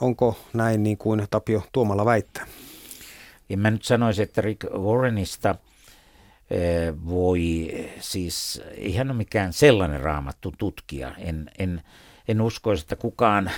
Onko 0.00 0.38
näin 0.52 0.82
niin 0.82 0.98
kuin 0.98 1.26
Tapio 1.30 1.62
Tuomalla 1.72 2.04
väittää? 2.04 2.46
En 3.50 3.58
mä 3.58 3.70
nyt 3.70 3.84
sanoisi, 3.84 4.22
että 4.22 4.40
Rick 4.40 4.64
Warrenista 4.72 5.54
eh, 6.50 6.94
voi, 7.06 7.70
siis 8.00 8.62
ei 8.76 8.96
hän 8.96 9.10
ole 9.10 9.16
mikään 9.16 9.52
sellainen 9.52 10.00
raamattu 10.00 10.54
tutkija. 10.58 11.14
En, 11.18 11.50
en, 11.58 11.82
en 12.28 12.40
uskoisi, 12.40 12.82
että 12.84 12.96
kukaan 12.96 13.50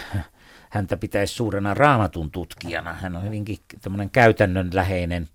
häntä 0.73 0.97
pitäisi 0.97 1.35
suurena 1.35 1.75
raamatun 1.75 2.31
tutkijana. 2.31 2.93
Hän 2.93 3.17
on 3.17 3.25
hyvinkin 3.25 3.59
tämmöinen 3.81 4.11
käytännönläheinen 4.11 5.29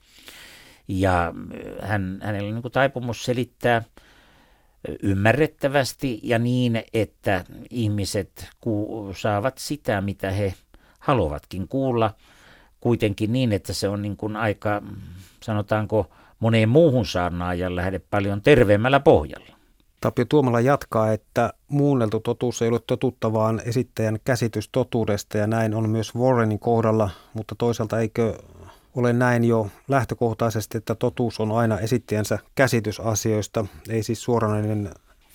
ja 0.87 1.33
hän, 1.81 2.19
hänellä 2.23 2.47
on 2.47 2.55
niin 2.55 2.71
taipumus 2.71 3.25
selittää 3.25 3.83
ymmärrettävästi 5.03 6.19
ja 6.23 6.39
niin, 6.39 6.83
että 6.93 7.45
ihmiset 7.69 8.49
ku- 8.61 9.13
saavat 9.17 9.57
sitä, 9.57 10.01
mitä 10.01 10.31
he 10.31 10.53
haluavatkin 10.99 11.67
kuulla, 11.67 12.13
kuitenkin 12.79 13.33
niin, 13.33 13.51
että 13.53 13.73
se 13.73 13.89
on 13.89 14.01
niin 14.01 14.17
kuin 14.17 14.35
aika, 14.35 14.81
sanotaanko, 15.43 16.11
moneen 16.39 16.69
muuhun 16.69 17.05
saarnaajan 17.05 17.75
lähde 17.75 17.99
paljon 17.99 18.41
terveemmällä 18.41 18.99
pohjalla. 18.99 19.56
Tapio 20.01 20.25
Tuomala 20.25 20.59
jatkaa, 20.59 21.11
että 21.11 21.53
muunneltu 21.67 22.19
totuus 22.19 22.61
ei 22.61 22.69
ole 22.69 22.79
totuutta, 22.87 23.33
vaan 23.33 23.61
esittäjän 23.65 24.19
käsitys 24.25 24.69
totuudesta 24.71 25.37
ja 25.37 25.47
näin 25.47 25.73
on 25.73 25.89
myös 25.89 26.15
Warrenin 26.15 26.59
kohdalla, 26.59 27.09
mutta 27.33 27.55
toisaalta 27.57 27.99
eikö 27.99 28.37
ole 28.95 29.13
näin 29.13 29.43
jo 29.43 29.67
lähtökohtaisesti, 29.87 30.77
että 30.77 30.95
totuus 30.95 31.39
on 31.39 31.51
aina 31.51 31.79
esittäjänsä 31.79 32.39
käsitys 32.55 32.99
asioista, 32.99 33.65
ei 33.89 34.03
siis 34.03 34.23
suoranainen 34.23 34.89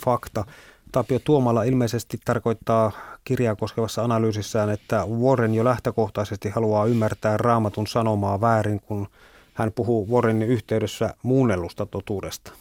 fakta. 0.04 0.44
Tapio 0.92 1.18
Tuomala 1.18 1.62
ilmeisesti 1.62 2.18
tarkoittaa 2.24 2.92
kirjaa 3.24 3.56
koskevassa 3.56 4.04
analyysissään, 4.04 4.70
että 4.70 5.06
Warren 5.06 5.54
jo 5.54 5.64
lähtökohtaisesti 5.64 6.48
haluaa 6.48 6.86
ymmärtää 6.86 7.36
raamatun 7.36 7.86
sanomaa 7.86 8.40
väärin, 8.40 8.80
kun 8.80 9.08
hän 9.54 9.72
puhuu 9.72 10.08
Warrenin 10.10 10.48
yhteydessä 10.48 11.14
muunnellusta 11.22 11.86
totuudesta. 11.86 12.52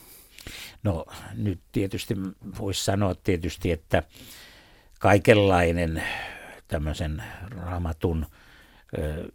No 0.84 1.06
nyt 1.36 1.60
tietysti 1.72 2.16
voisi 2.60 2.86
sanoa 2.86 3.16
tietysti, 3.16 3.72
että 3.72 4.04
kaikenlainen 5.00 6.04
tämmöisen 6.68 7.24
raamatun 7.50 8.26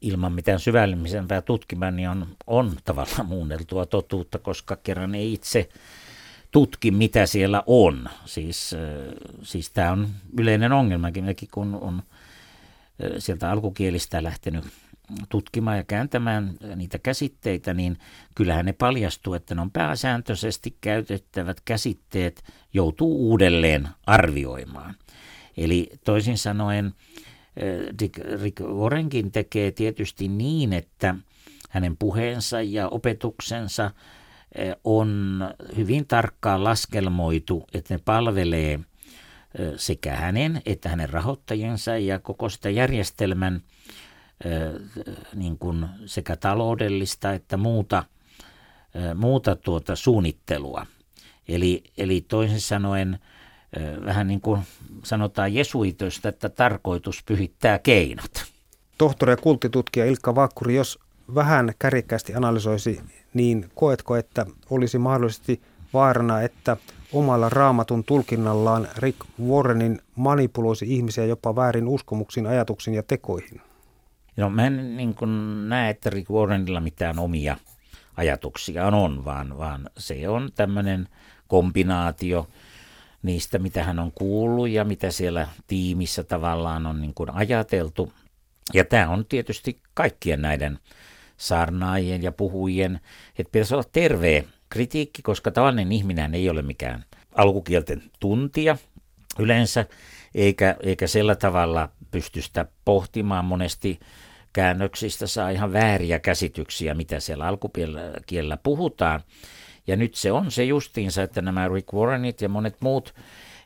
ilman 0.00 0.32
mitään 0.32 0.60
syvällisempää 0.60 1.42
tutkimaan, 1.42 1.96
niin 1.96 2.08
on, 2.08 2.26
on 2.46 2.76
tavallaan 2.84 3.26
muunneltua 3.26 3.86
totuutta, 3.86 4.38
koska 4.38 4.76
kerran 4.76 5.14
ei 5.14 5.32
itse 5.32 5.68
tutki, 6.50 6.90
mitä 6.90 7.26
siellä 7.26 7.62
on. 7.66 8.08
Siis, 8.24 8.76
siis 9.42 9.70
tämä 9.70 9.92
on 9.92 10.08
yleinen 10.38 10.72
ongelmakin, 10.72 11.24
kun 11.50 11.74
on 11.74 12.02
sieltä 13.18 13.50
alkukielistä 13.50 14.22
lähtenyt 14.22 14.64
tutkimaan 15.28 15.76
ja 15.76 15.84
kääntämään 15.84 16.56
niitä 16.76 16.98
käsitteitä, 16.98 17.75
niin 17.75 17.98
kyllähän 18.34 18.66
ne 18.66 18.72
paljastuu, 18.72 19.34
että 19.34 19.54
ne 19.54 19.60
on 19.60 19.70
pääsääntöisesti 19.70 20.76
käytettävät 20.80 21.60
käsitteet 21.64 22.44
joutuu 22.75 23.30
uudelleen 23.30 23.88
arvioimaan. 24.06 24.94
Eli 25.56 25.90
toisin 26.04 26.38
sanoen 26.38 26.94
eh, 27.56 28.42
Rick 28.42 28.60
Warrenkin 28.60 29.32
tekee 29.32 29.70
tietysti 29.70 30.28
niin, 30.28 30.72
että 30.72 31.14
hänen 31.70 31.96
puheensa 31.96 32.62
ja 32.62 32.88
opetuksensa 32.88 33.90
eh, 34.54 34.76
on 34.84 35.40
hyvin 35.76 36.06
tarkkaan 36.06 36.64
laskelmoitu, 36.64 37.66
että 37.75 37.94
ne 37.94 38.00
palvelee 38.04 38.72
eh, 38.72 38.80
sekä 39.76 40.16
hänen 40.16 40.62
että 40.66 40.88
hänen 40.88 41.10
rahoittajiensa 41.10 41.96
ja 41.96 42.18
koko 42.18 42.48
sitä 42.48 42.70
järjestelmän– 42.70 43.60
niin 45.34 45.58
kuin 45.58 45.86
sekä 46.06 46.36
taloudellista 46.36 47.32
että 47.32 47.56
muuta, 47.56 48.04
muuta 49.14 49.56
tuota 49.56 49.96
suunnittelua. 49.96 50.86
Eli, 51.48 51.84
eli 51.98 52.24
toisin 52.28 52.60
sanoen 52.60 53.18
vähän 54.04 54.26
niin 54.26 54.40
kuin 54.40 54.60
sanotaan 55.04 55.54
jesuitoista, 55.54 56.28
että 56.28 56.48
tarkoitus 56.48 57.22
pyhittää 57.26 57.78
keinot. 57.78 58.44
Tohtori 58.98 59.32
ja 59.32 59.36
kulttitutkija 59.36 60.06
Ilkka 60.06 60.34
Vakkuri, 60.34 60.74
jos 60.74 60.98
vähän 61.34 61.72
kärjekkäästi 61.78 62.34
analysoisi, 62.34 63.00
niin 63.34 63.70
koetko, 63.74 64.16
että 64.16 64.46
olisi 64.70 64.98
mahdollisesti 64.98 65.62
vaarana, 65.92 66.42
että 66.42 66.76
omalla 67.12 67.48
raamatun 67.48 68.04
tulkinnallaan 68.04 68.88
Rick 68.96 69.18
Warrenin 69.42 70.00
manipuloisi 70.16 70.94
ihmisiä 70.94 71.24
jopa 71.24 71.56
väärin 71.56 71.88
uskomuksiin, 71.88 72.46
ajatuksiin 72.46 72.94
ja 72.94 73.02
tekoihin? 73.02 73.60
No 74.36 74.50
mä 74.50 74.66
en 74.66 74.96
niin 74.96 75.14
kuin 75.14 75.68
näe, 75.68 75.90
että 75.90 76.10
Rick 76.10 76.30
Warrenilla 76.30 76.80
mitään 76.80 77.18
omia 77.18 77.56
ajatuksia 78.16 78.86
on, 78.86 79.24
vaan, 79.24 79.58
vaan 79.58 79.90
se 79.98 80.28
on 80.28 80.50
tämmöinen 80.54 81.08
kombinaatio 81.48 82.48
niistä, 83.22 83.58
mitä 83.58 83.84
hän 83.84 83.98
on 83.98 84.12
kuullut 84.12 84.68
ja 84.68 84.84
mitä 84.84 85.10
siellä 85.10 85.48
tiimissä 85.66 86.24
tavallaan 86.24 86.86
on 86.86 87.00
niin 87.00 87.14
kuin 87.14 87.30
ajateltu. 87.30 88.12
Ja 88.74 88.84
tämä 88.84 89.08
on 89.08 89.26
tietysti 89.26 89.80
kaikkien 89.94 90.42
näiden 90.42 90.78
saarnaajien 91.36 92.22
ja 92.22 92.32
puhujien, 92.32 93.00
että 93.38 93.50
pitäisi 93.52 93.74
olla 93.74 93.84
terve 93.92 94.44
kritiikki, 94.68 95.22
koska 95.22 95.50
tavallinen 95.50 95.92
ihminen 95.92 96.34
ei 96.34 96.50
ole 96.50 96.62
mikään 96.62 97.04
alkukielten 97.34 98.02
tuntija 98.20 98.76
yleensä, 99.38 99.86
eikä, 100.34 100.76
eikä 100.82 101.06
sillä 101.06 101.34
tavalla 101.34 101.88
pysty 102.10 102.42
sitä 102.42 102.66
pohtimaan 102.84 103.44
monesti 103.44 104.00
käännöksistä 104.56 105.26
saa 105.26 105.50
ihan 105.50 105.72
vääriä 105.72 106.18
käsityksiä, 106.18 106.94
mitä 106.94 107.20
siellä 107.20 107.46
alkukielellä 107.46 108.56
puhutaan. 108.62 109.20
Ja 109.86 109.96
nyt 109.96 110.14
se 110.14 110.32
on 110.32 110.50
se 110.50 110.64
justiinsa, 110.64 111.22
että 111.22 111.42
nämä 111.42 111.68
Rick 111.68 111.92
Warrenit 111.92 112.40
ja 112.40 112.48
monet 112.48 112.76
muut, 112.80 113.14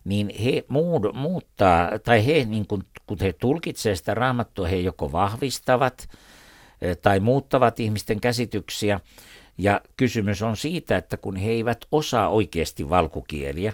niin 0.05 0.31
he 0.45 0.65
muud, 0.69 1.13
muuttaa, 1.13 1.99
tai 1.99 2.27
he, 2.27 2.45
niin 2.45 2.67
kun, 2.67 2.85
kun 3.07 3.19
he 3.21 3.33
tulkitsevat 3.33 3.99
sitä 3.99 4.15
raamattua, 4.15 4.69
he 4.69 4.77
joko 4.77 5.13
vahvistavat 5.13 6.09
eh, 6.83 6.97
tai 6.97 7.21
muuttavat 7.21 7.81
ihmisten 7.81 8.21
käsityksiä. 8.21 9.01
Ja 9.59 9.81
kysymys 9.97 10.43
on 10.43 10.57
siitä, 10.57 10.97
että 10.97 11.17
kun 11.17 11.37
he 11.37 11.51
eivät 11.51 11.85
osaa 11.93 12.29
oikeasti 12.29 12.89
valkukieliä, 12.89 13.73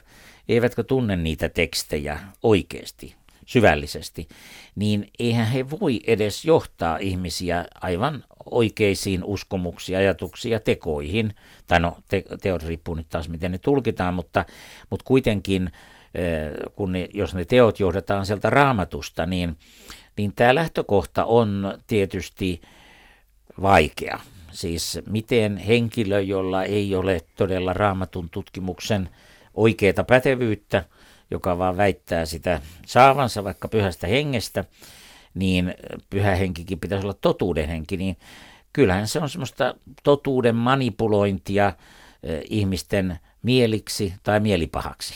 eivätkä 0.48 0.82
tunne 0.82 1.16
niitä 1.16 1.48
tekstejä 1.48 2.18
oikeasti, 2.42 3.14
syvällisesti, 3.46 4.28
niin 4.74 5.10
eihän 5.18 5.46
he 5.46 5.70
voi 5.70 6.00
edes 6.06 6.44
johtaa 6.44 6.98
ihmisiä 6.98 7.64
aivan 7.80 8.24
oikeisiin 8.50 9.24
uskomuksiin, 9.24 9.98
ajatuksiin 9.98 10.52
ja 10.52 10.60
tekoihin. 10.60 11.34
Tai 11.66 11.80
no, 11.80 11.96
te, 12.08 12.24
teot 12.42 12.62
riippuu 12.62 12.94
nyt 12.94 13.08
taas 13.08 13.28
miten 13.28 13.52
ne 13.52 13.58
tulkitaan, 13.58 14.14
mutta, 14.14 14.44
mutta 14.90 15.04
kuitenkin 15.04 15.70
eh, 16.14 16.50
kun 16.76 16.92
ne, 16.92 17.08
jos 17.14 17.34
ne 17.34 17.44
teot 17.44 17.80
johdetaan 17.80 18.26
sieltä 18.26 18.50
raamatusta, 18.50 19.26
niin, 19.26 19.56
niin 20.16 20.32
tämä 20.36 20.54
lähtökohta 20.54 21.24
on 21.24 21.78
tietysti 21.86 22.60
vaikea. 23.62 24.20
Siis 24.50 25.00
miten 25.10 25.56
henkilö, 25.56 26.20
jolla 26.20 26.64
ei 26.64 26.94
ole 26.94 27.20
todella 27.36 27.72
raamatun 27.72 28.30
tutkimuksen 28.30 29.08
oikeaa 29.54 30.04
pätevyyttä, 30.06 30.84
joka 31.30 31.58
vaan 31.58 31.76
väittää 31.76 32.24
sitä 32.24 32.60
saavansa 32.86 33.44
vaikka 33.44 33.68
pyhästä 33.68 34.06
hengestä, 34.06 34.64
niin 35.34 35.74
pyhä 36.10 36.34
henkikin 36.34 36.80
pitäisi 36.80 37.06
olla 37.06 37.16
totuuden 37.20 37.68
henki, 37.68 37.96
niin 37.96 38.16
kyllähän 38.72 39.08
se 39.08 39.20
on 39.20 39.30
semmoista 39.30 39.74
totuuden 40.02 40.54
manipulointia 40.54 41.72
eh, 42.22 42.40
ihmisten 42.50 43.18
mieliksi 43.42 44.14
tai 44.22 44.40
mielipahaksi. 44.40 45.14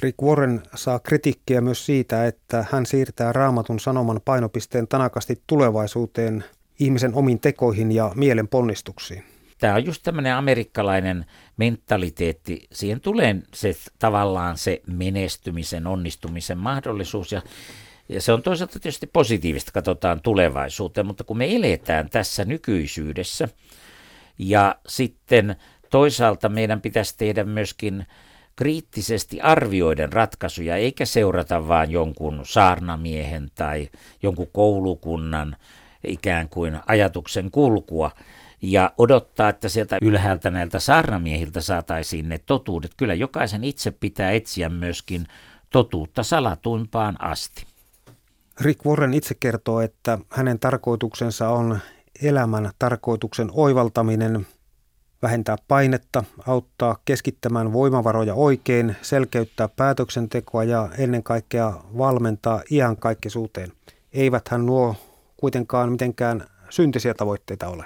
Rick 0.00 0.22
Warren 0.22 0.62
saa 0.74 0.98
kritiikkiä 0.98 1.60
myös 1.60 1.86
siitä, 1.86 2.26
että 2.26 2.64
hän 2.72 2.86
siirtää 2.86 3.32
raamatun 3.32 3.80
sanoman 3.80 4.20
painopisteen 4.24 4.88
tanakasti 4.88 5.42
tulevaisuuteen 5.46 6.44
ihmisen 6.80 7.14
omiin 7.14 7.40
tekoihin 7.40 7.92
ja 7.92 8.12
mielen 8.14 8.48
ponnistuksiin 8.48 9.24
tämä 9.60 9.74
on 9.74 9.84
just 9.84 10.02
tämmöinen 10.02 10.34
amerikkalainen 10.34 11.26
mentaliteetti. 11.56 12.68
Siihen 12.72 13.00
tulee 13.00 13.36
se 13.54 13.76
tavallaan 13.98 14.58
se 14.58 14.82
menestymisen, 14.86 15.86
onnistumisen 15.86 16.58
mahdollisuus 16.58 17.32
ja 17.32 17.42
ja 18.08 18.20
se 18.20 18.32
on 18.32 18.42
toisaalta 18.42 18.80
tietysti 18.80 19.06
positiivista, 19.06 19.72
katsotaan 19.72 20.20
tulevaisuuteen, 20.20 21.06
mutta 21.06 21.24
kun 21.24 21.38
me 21.38 21.56
eletään 21.56 22.10
tässä 22.10 22.44
nykyisyydessä 22.44 23.48
ja 24.38 24.76
sitten 24.86 25.56
toisaalta 25.90 26.48
meidän 26.48 26.80
pitäisi 26.80 27.14
tehdä 27.18 27.44
myöskin 27.44 28.06
kriittisesti 28.56 29.40
arvioiden 29.40 30.12
ratkaisuja, 30.12 30.76
eikä 30.76 31.04
seurata 31.04 31.68
vain 31.68 31.90
jonkun 31.90 32.40
saarnamiehen 32.44 33.50
tai 33.54 33.88
jonkun 34.22 34.48
koulukunnan 34.52 35.56
ikään 36.04 36.48
kuin 36.48 36.80
ajatuksen 36.86 37.50
kulkua, 37.50 38.10
ja 38.62 38.92
odottaa, 38.98 39.48
että 39.48 39.68
sieltä 39.68 39.98
ylhäältä 40.02 40.50
näiltä 40.50 40.78
saarnamiehiltä 40.78 41.60
saataisiin 41.60 42.28
ne 42.28 42.40
totuudet. 42.46 42.90
Kyllä 42.96 43.14
jokaisen 43.14 43.64
itse 43.64 43.90
pitää 43.90 44.30
etsiä 44.30 44.68
myöskin 44.68 45.26
totuutta 45.70 46.22
salatuimpaan 46.22 47.16
asti. 47.22 47.66
Rick 48.60 48.86
Warren 48.86 49.14
itse 49.14 49.34
kertoo, 49.40 49.80
että 49.80 50.18
hänen 50.30 50.58
tarkoituksensa 50.58 51.48
on 51.48 51.78
elämän 52.22 52.70
tarkoituksen 52.78 53.48
oivaltaminen, 53.52 54.46
vähentää 55.22 55.56
painetta, 55.68 56.24
auttaa 56.46 56.98
keskittämään 57.04 57.72
voimavaroja 57.72 58.34
oikein, 58.34 58.96
selkeyttää 59.02 59.68
päätöksentekoa 59.68 60.64
ja 60.64 60.88
ennen 60.98 61.22
kaikkea 61.22 61.72
valmentaa 61.98 62.62
iankaikkisuuteen. 62.70 63.72
Eiväthän 64.12 64.66
nuo 64.66 64.96
kuitenkaan 65.36 65.92
mitenkään 65.92 66.46
syntisiä 66.70 67.14
tavoitteita 67.14 67.68
ole. 67.68 67.84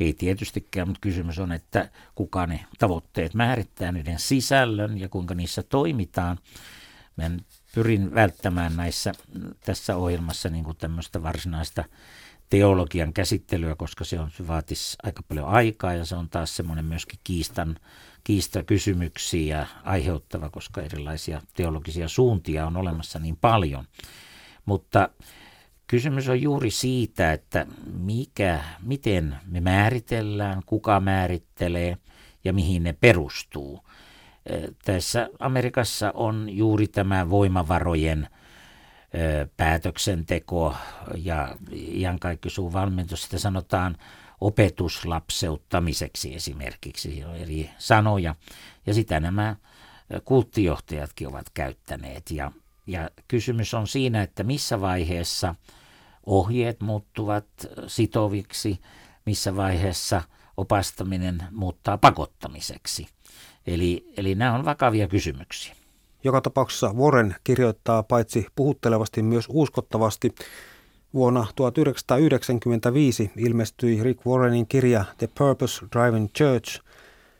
Ei 0.00 0.12
tietystikään, 0.12 0.88
mutta 0.88 1.00
kysymys 1.00 1.38
on, 1.38 1.52
että 1.52 1.90
kuka 2.14 2.46
ne 2.46 2.64
tavoitteet 2.78 3.34
määrittää, 3.34 3.92
niiden 3.92 4.18
sisällön 4.18 4.98
ja 4.98 5.08
kuinka 5.08 5.34
niissä 5.34 5.62
toimitaan. 5.62 6.38
Mä 7.16 7.30
pyrin 7.74 8.14
välttämään 8.14 8.76
näissä 8.76 9.12
tässä 9.60 9.96
ohjelmassa 9.96 10.48
niin 10.48 10.64
kuin 10.64 10.76
tämmöistä 10.76 11.22
varsinaista 11.22 11.84
teologian 12.50 13.12
käsittelyä, 13.12 13.74
koska 13.74 14.04
se, 14.04 14.20
on, 14.20 14.30
vaatisi 14.46 14.96
aika 15.02 15.22
paljon 15.22 15.48
aikaa 15.48 15.94
ja 15.94 16.04
se 16.04 16.14
on 16.14 16.28
taas 16.28 16.56
semmoinen 16.56 16.84
myöskin 16.84 17.20
kiistan, 17.24 17.76
kiistakysymyksiä 18.24 19.66
aiheuttava, 19.84 20.50
koska 20.50 20.82
erilaisia 20.82 21.42
teologisia 21.54 22.08
suuntia 22.08 22.66
on 22.66 22.76
olemassa 22.76 23.18
niin 23.18 23.36
paljon. 23.36 23.84
Mutta 24.64 25.08
Kysymys 25.88 26.28
on 26.28 26.42
juuri 26.42 26.70
siitä, 26.70 27.32
että 27.32 27.66
mikä, 27.92 28.64
miten 28.82 29.36
me 29.46 29.60
määritellään, 29.60 30.62
kuka 30.66 31.00
määrittelee 31.00 31.96
ja 32.44 32.52
mihin 32.52 32.82
ne 32.82 32.92
perustuu. 32.92 33.80
Tässä 34.84 35.28
Amerikassa 35.38 36.12
on 36.14 36.48
juuri 36.50 36.88
tämä 36.88 37.30
voimavarojen 37.30 38.28
päätöksenteko 39.56 40.74
ja 41.16 41.56
iankaikkisuun 41.72 42.72
valmentus, 42.72 43.22
sitä 43.22 43.38
sanotaan 43.38 43.96
opetuslapseuttamiseksi 44.40 46.34
esimerkiksi, 46.34 47.24
on 47.24 47.36
eri 47.36 47.70
sanoja, 47.78 48.34
ja 48.86 48.94
sitä 48.94 49.20
nämä 49.20 49.56
kulttijohtajatkin 50.24 51.28
ovat 51.28 51.50
käyttäneet. 51.54 52.30
Ja, 52.30 52.52
ja 52.86 53.10
kysymys 53.28 53.74
on 53.74 53.86
siinä, 53.86 54.22
että 54.22 54.42
missä 54.42 54.80
vaiheessa– 54.80 55.54
ohjeet 56.28 56.80
muuttuvat 56.80 57.46
sitoviksi, 57.86 58.80
missä 59.26 59.56
vaiheessa 59.56 60.22
opastaminen 60.56 61.42
muuttaa 61.52 61.98
pakottamiseksi. 61.98 63.06
Eli, 63.66 64.12
eli 64.16 64.34
nämä 64.34 64.54
on 64.54 64.64
vakavia 64.64 65.08
kysymyksiä. 65.08 65.74
Joka 66.24 66.40
tapauksessa 66.40 66.92
Warren 66.92 67.34
kirjoittaa 67.44 68.02
paitsi 68.02 68.46
puhuttelevasti 68.56 69.22
myös 69.22 69.44
uskottavasti. 69.48 70.34
Vuonna 71.14 71.46
1995 71.56 73.30
ilmestyi 73.36 74.02
Rick 74.02 74.26
Warrenin 74.26 74.66
kirja 74.66 75.04
The 75.18 75.28
Purpose 75.38 75.86
Driving 75.92 76.28
Church. 76.38 76.80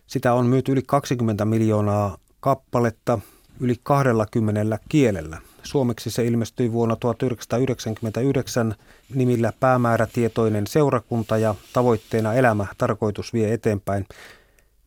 Sitä 0.06 0.34
on 0.34 0.46
myyty 0.46 0.72
yli 0.72 0.82
20 0.86 1.44
miljoonaa 1.44 2.18
kappaletta 2.40 3.18
yli 3.60 3.74
20 3.82 4.78
kielellä. 4.88 5.40
Suomeksi 5.68 6.10
se 6.10 6.26
ilmestyi 6.26 6.72
vuonna 6.72 6.96
1999 6.96 8.74
nimillä 9.14 9.52
Päämäärätietoinen 9.60 10.66
seurakunta 10.66 11.38
ja 11.38 11.54
tavoitteena 11.72 12.34
elämä 12.34 12.66
tarkoitus 12.78 13.32
vie 13.32 13.52
eteenpäin. 13.52 14.06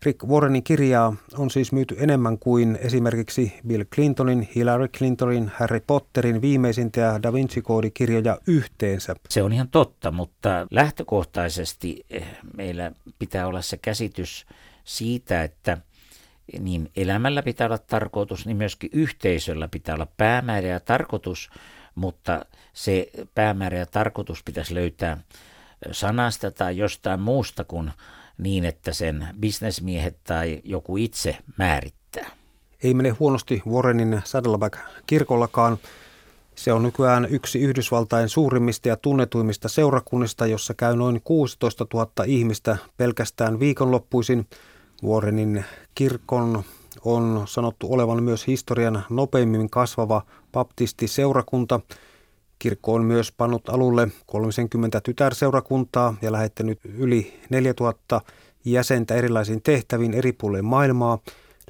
Rick 0.04 0.24
Warrenin 0.24 0.64
kirjaa 0.64 1.16
on 1.38 1.50
siis 1.50 1.72
myyty 1.72 1.96
enemmän 2.00 2.40
kuin 2.40 2.80
esimerkiksi 2.82 3.54
Bill 3.68 3.84
Clintonin, 3.96 4.50
Hillary 4.56 4.88
Clintonin, 4.88 5.52
Harry 5.56 5.80
Potterin 5.88 6.42
viimeisintä 6.42 7.02
ja 7.02 7.24
Da 7.24 7.34
Vinci-koodikirjoja 7.34 8.38
yhteensä. 8.48 9.16
Se 9.30 9.44
on 9.44 9.54
ihan 9.54 9.70
totta, 9.70 10.12
mutta 10.12 10.68
lähtökohtaisesti 10.72 12.06
eh, 12.10 12.28
meillä 12.58 12.92
pitää 13.20 13.48
olla 13.48 13.62
se 13.62 13.78
käsitys 13.78 14.46
siitä, 14.84 15.44
että 15.44 15.78
niin 16.60 16.92
elämällä 16.96 17.44
pitää 17.44 17.68
olla 17.68 17.78
tarkoitus, 17.78 18.46
niin 18.46 18.58
myöskin 18.58 18.90
yhteisöllä 18.94 19.68
pitää 19.68 19.96
olla 19.96 20.08
päämäärä 20.18 20.68
ja 20.68 20.80
tarkoitus, 20.80 21.50
mutta 21.96 22.46
se 22.74 23.10
päämäärä 23.36 23.78
ja 23.78 23.86
tarkoitus 23.86 24.44
pitäisi 24.44 24.76
löytää 24.76 25.18
sanasta 25.92 26.52
tai 26.52 26.78
jostain 26.78 27.20
muusta 27.20 27.64
kuin 27.64 27.92
niin, 28.38 28.66
että 28.66 28.94
sen 28.94 29.28
bisnesmiehet 29.40 30.18
tai 30.24 30.62
joku 30.64 30.98
itse 30.98 31.38
määrittää. 31.58 32.30
Ei 32.84 32.94
mene 32.94 33.10
huonosti 33.10 33.62
Warrenin 33.68 34.22
Saddleback-kirkollakaan. 34.24 35.78
Se 36.56 36.74
on 36.74 36.84
nykyään 36.84 37.28
yksi 37.30 37.60
Yhdysvaltain 37.60 38.30
suurimmista 38.30 38.88
ja 38.88 38.98
tunnetuimmista 38.98 39.70
seurakunnista, 39.70 40.48
jossa 40.48 40.74
käy 40.74 40.96
noin 40.96 41.22
16 41.24 41.88
000 41.94 42.12
ihmistä 42.26 42.78
pelkästään 42.98 43.60
viikonloppuisin. 43.60 44.48
Warrenin 45.04 45.66
kirkon 45.96 46.64
on 47.06 47.44
sanottu 47.46 47.94
olevan 47.94 48.24
myös 48.24 48.48
historian 48.48 49.04
nopeimmin 49.10 49.70
kasvava 49.70 50.22
baptistiseurakunta. 50.52 51.80
Kirkko 52.60 52.94
on 52.94 53.06
myös 53.06 53.32
pannut 53.32 53.70
alulle 53.70 54.08
30 54.26 55.02
tytärseurakuntaa 55.02 56.16
ja 56.22 56.32
lähettänyt 56.32 56.80
yli 56.98 57.40
4000 57.50 58.22
jäsentä 58.66 59.16
erilaisiin 59.16 59.62
tehtäviin 59.62 60.14
eri 60.14 60.34
puolille 60.34 60.62
maailmaa. 60.62 61.20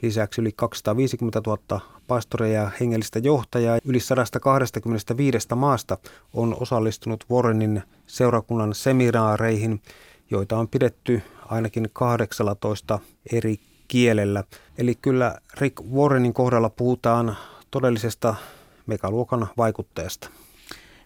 Lisäksi 0.02 0.42
yli 0.42 0.52
250 0.56 1.42
000 1.46 1.82
pastoreja 2.08 2.62
ja 2.62 2.72
hengellistä 2.80 3.20
johtajaa 3.20 3.80
yli 3.86 4.00
125 4.00 5.48
maasta 5.56 5.98
on 6.34 6.58
osallistunut 6.60 7.26
Warrenin 7.32 7.84
seurakunnan 8.08 8.76
seminaareihin, 8.76 9.82
joita 10.32 10.58
on 10.58 10.68
pidetty 10.68 11.22
ainakin 11.46 11.90
18 11.94 13.00
eri 13.32 13.60
kielellä. 13.88 14.44
Eli 14.78 14.96
kyllä 14.96 15.38
Rick 15.58 15.82
Warrenin 15.94 16.34
kohdalla 16.34 16.70
puhutaan 16.70 17.38
todellisesta 17.72 18.36
megaluokan 18.86 19.48
vaikutteesta. 19.58 20.30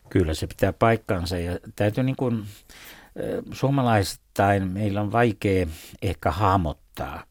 Kyllä 0.10 0.34
se 0.34 0.48
pitää 0.48 0.74
paikkansa 0.74 1.38
ja 1.38 1.60
täytyy 1.76 2.04
niin 2.04 2.16
kuin, 2.16 2.46
suomalaisittain 3.52 4.72
meillä 4.72 5.02
on 5.02 5.12
vaikea 5.12 5.68
ehkä 6.02 6.32
hahmottaa 6.32 7.24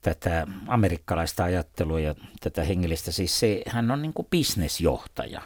tätä 0.00 0.46
amerikkalaista 0.66 1.44
ajattelua 1.44 2.00
ja 2.00 2.14
tätä 2.40 2.64
hengellistä. 2.64 3.12
Siis 3.12 3.40
se, 3.40 3.62
hän 3.66 3.90
on 3.90 4.02
niin 4.02 4.12
kuin 4.12 4.28
bisnesjohtaja. 4.30 5.42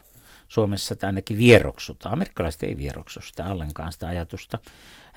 Suomessa 0.49 0.95
ainakin 1.03 1.39
vieroksutaan. 1.39 2.13
Amerikkalaiset 2.13 2.63
ei 2.63 2.77
vieroksu 2.77 3.21
sitä 3.21 3.47
ollenkaan 3.47 3.93
sitä 3.93 4.09
ajatusta. 4.09 4.59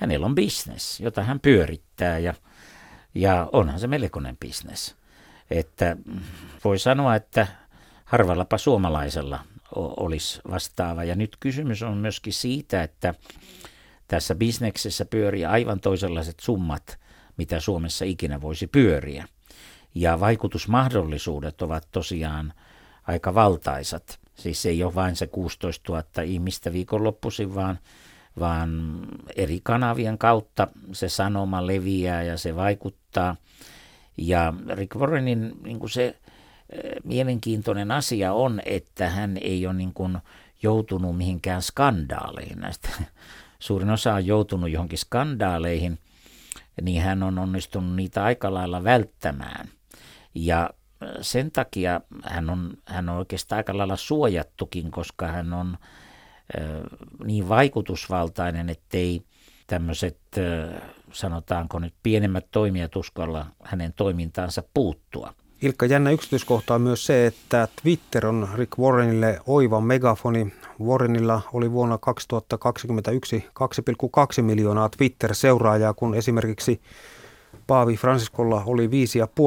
Hänellä 0.00 0.26
on 0.26 0.34
bisnes, 0.34 1.00
jota 1.00 1.22
hän 1.22 1.40
pyörittää 1.40 2.18
ja, 2.18 2.34
ja 3.14 3.48
onhan 3.52 3.80
se 3.80 3.86
melkoinen 3.86 4.36
bisnes. 4.36 4.96
Että 5.50 5.96
voi 6.64 6.78
sanoa, 6.78 7.14
että 7.14 7.46
harvallapa 8.04 8.58
suomalaisella 8.58 9.44
olisi 9.74 10.40
vastaava. 10.50 11.04
Ja 11.04 11.14
nyt 11.14 11.36
kysymys 11.40 11.82
on 11.82 11.96
myöskin 11.96 12.32
siitä, 12.32 12.82
että 12.82 13.14
tässä 14.08 14.34
bisneksessä 14.34 15.04
pyörii 15.04 15.44
aivan 15.44 15.80
toisenlaiset 15.80 16.40
summat, 16.40 16.98
mitä 17.36 17.60
Suomessa 17.60 18.04
ikinä 18.04 18.40
voisi 18.40 18.66
pyöriä. 18.66 19.28
Ja 19.94 20.20
vaikutusmahdollisuudet 20.20 21.62
ovat 21.62 21.88
tosiaan 21.92 22.52
aika 23.06 23.34
valtaisat. 23.34 24.20
Siis 24.34 24.66
ei 24.66 24.84
ole 24.84 24.94
vain 24.94 25.16
se 25.16 25.26
16 25.26 25.92
000 25.92 26.22
ihmistä 26.24 26.72
viikonloppuisin, 26.72 27.54
vaan, 27.54 27.78
vaan 28.40 29.00
eri 29.36 29.60
kanavien 29.62 30.18
kautta 30.18 30.68
se 30.92 31.08
sanoma 31.08 31.66
leviää 31.66 32.22
ja 32.22 32.38
se 32.38 32.56
vaikuttaa. 32.56 33.36
Ja 34.16 34.54
Rick 34.68 34.96
Warrenin 34.96 35.52
niin 35.62 35.78
kuin 35.78 35.90
se 35.90 36.16
mielenkiintoinen 37.04 37.90
asia 37.90 38.32
on, 38.32 38.60
että 38.64 39.08
hän 39.08 39.36
ei 39.36 39.66
ole 39.66 39.74
niin 39.74 39.94
kuin 39.94 40.18
joutunut 40.62 41.16
mihinkään 41.16 41.62
skandaaleihin. 41.62 42.58
Näistä 42.58 42.88
suurin 43.58 43.90
osa 43.90 44.14
on 44.14 44.26
joutunut 44.26 44.70
johonkin 44.70 44.98
skandaaleihin, 44.98 45.98
niin 46.82 47.02
hän 47.02 47.22
on 47.22 47.38
onnistunut 47.38 47.96
niitä 47.96 48.24
aika 48.24 48.54
lailla 48.54 48.84
välttämään. 48.84 49.68
Ja 50.34 50.70
sen 51.20 51.50
takia 51.50 52.00
hän 52.24 52.50
on, 52.50 52.72
hän 52.86 53.08
on 53.08 53.16
oikeastaan 53.16 53.56
aika 53.56 53.78
lailla 53.78 53.96
suojattukin, 53.96 54.90
koska 54.90 55.26
hän 55.26 55.52
on 55.52 55.78
niin 57.24 57.48
vaikutusvaltainen, 57.48 58.68
ettei 58.68 59.22
tämmöiset, 59.66 60.18
sanotaanko 61.12 61.78
nyt 61.78 61.94
pienemmät 62.02 62.46
toimijat 62.50 62.96
uskalla 62.96 63.46
hänen 63.62 63.92
toimintaansa 63.92 64.62
puuttua. 64.74 65.34
Ilkka, 65.62 65.86
jännä 65.86 66.10
yksityiskohta 66.10 66.74
on 66.74 66.82
myös 66.82 67.06
se, 67.06 67.26
että 67.26 67.68
Twitter 67.82 68.26
on 68.26 68.48
Rick 68.54 68.78
Warrenille 68.78 69.40
oiva 69.46 69.80
megafoni. 69.80 70.52
Warrenilla 70.82 71.40
oli 71.52 71.72
vuonna 71.72 71.98
2021 71.98 73.44
2,2 74.38 74.42
miljoonaa 74.42 74.88
Twitter-seuraajaa, 74.88 75.94
kun 75.94 76.14
esimerkiksi 76.14 76.80
Paavi 77.66 77.96
Fransiskolla 77.96 78.62
oli 78.66 78.86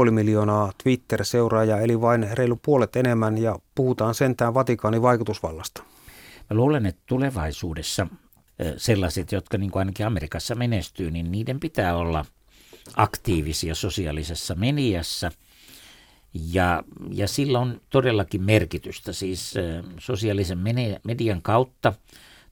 5,5 0.06 0.12
miljoonaa 0.12 0.72
Twitter-seuraajaa, 0.84 1.80
eli 1.80 2.02
vain 2.02 2.28
reilu 2.32 2.60
puolet 2.66 2.96
enemmän, 2.96 3.38
ja 3.38 3.60
puhutaan 3.76 4.16
sentään 4.16 4.54
Vatikaanin 4.54 5.02
vaikutusvallasta. 5.02 5.84
Luulen, 6.54 6.86
että 6.86 7.02
tulevaisuudessa 7.06 8.08
sellaiset, 8.78 9.32
jotka 9.32 9.58
niin 9.58 9.72
kuin 9.72 9.82
ainakin 9.82 10.06
Amerikassa 10.06 10.56
menestyy, 10.56 11.12
niin 11.12 11.32
niiden 11.32 11.60
pitää 11.60 11.96
olla 11.96 12.26
aktiivisia 12.96 13.76
sosiaalisessa 13.76 14.56
mediassa– 14.56 15.32
ja, 16.34 16.84
ja 17.12 17.28
sillä 17.28 17.60
on 17.60 17.82
todellakin 17.90 18.44
merkitystä. 18.44 19.14
Siis 19.14 19.54
sosiaalisen 20.00 20.60
median 21.04 21.42
kautta 21.42 21.94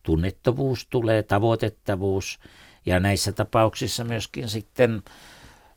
tunnettavuus 0.03 0.87
tulee, 0.89 1.23
tavoitettavuus 1.23 2.39
ja 2.85 2.99
näissä 2.99 3.31
tapauksissa 3.31 4.03
myöskin 4.03 4.49
sitten 4.49 5.03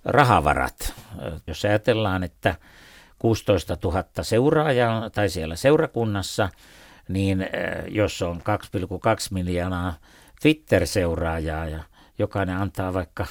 rahavarat. 0.05 0.95
Jos 1.47 1.65
ajatellaan, 1.65 2.23
että 2.23 2.55
16 3.19 3.77
000 3.85 4.05
seuraajaa 4.23 5.11
tai 5.11 5.29
siellä 5.29 5.57
seurakunnassa, 5.57 6.49
niin 7.09 7.47
jos 7.89 8.23
on 8.23 8.37
2,2 8.37 8.43
miljoonaa 9.31 9.95
Twitter-seuraajaa 10.43 11.67
ja 11.69 11.83
jokainen 12.19 12.57
antaa 12.57 12.95
vaikka 12.95 13.27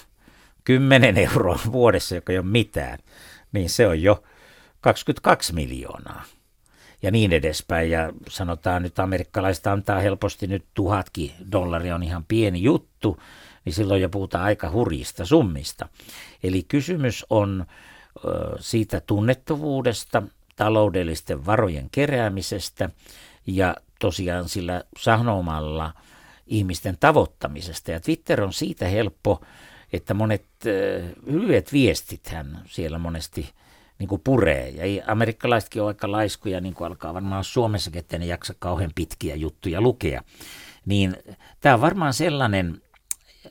10 0.64 1.18
euroa 1.18 1.60
vuodessa, 1.72 2.16
joka 2.16 2.32
ei 2.32 2.38
ole 2.38 2.46
mitään, 2.46 3.00
niin 3.52 3.70
se 3.70 3.88
on 3.88 4.02
jo 4.02 4.24
22 4.82 5.54
miljoonaa 5.54 6.24
ja 7.02 7.12
niin 7.12 7.34
edespäin. 7.34 7.92
Ja 7.92 8.14
sanotaan 8.30 8.82
nyt 8.82 9.00
amerikkalaiset 9.00 9.68
antaa 9.68 10.00
helposti 10.00 10.48
nyt 10.48 10.66
tuhatkin 10.74 11.32
dollaria 11.52 11.96
on 11.96 12.04
ihan 12.04 12.26
pieni 12.28 12.64
juttu, 12.64 13.22
niin 13.66 13.74
silloin 13.74 14.02
jo 14.02 14.10
puhutaan 14.10 14.44
aika 14.44 14.72
hurjista 14.72 15.26
summista. 15.26 15.90
Eli 16.44 16.64
kysymys 16.64 17.26
on 17.30 17.66
siitä 18.60 19.02
tunnettavuudesta, 19.02 20.24
taloudellisten 20.56 21.46
varojen 21.46 21.90
keräämisestä 21.90 22.90
ja 23.48 23.76
tosiaan 24.00 24.50
sillä 24.50 24.84
sanomalla 25.00 25.94
ihmisten 26.48 26.98
tavoittamisesta. 27.00 27.92
Ja 27.92 28.00
Twitter 28.00 28.42
on 28.42 28.54
siitä 28.54 28.88
helppo, 28.88 29.42
että 29.94 30.14
monet 30.14 30.46
lyhyet 31.26 31.74
viestithän 31.74 32.62
siellä 32.66 32.98
monesti 32.98 33.50
niin 34.00 34.08
kuin 34.08 34.22
puree. 34.24 34.70
Ja 34.70 35.04
amerikkalaisetkin 35.08 35.82
on 35.82 35.88
aika 35.88 36.12
laiskuja, 36.12 36.62
niin 36.62 36.74
kuin 36.74 36.88
alkaa 36.88 37.14
varmaan 37.14 37.44
Suomessakin, 37.44 38.00
että 38.00 38.18
ne 38.18 38.26
jaksa 38.26 38.54
kauhean 38.60 38.92
pitkiä 38.96 39.36
juttuja 39.36 39.82
lukea. 39.82 40.22
Niin 40.86 41.16
tämä 41.62 41.76
on 41.76 41.82
varmaan 41.82 42.14
sellainen 42.14 42.82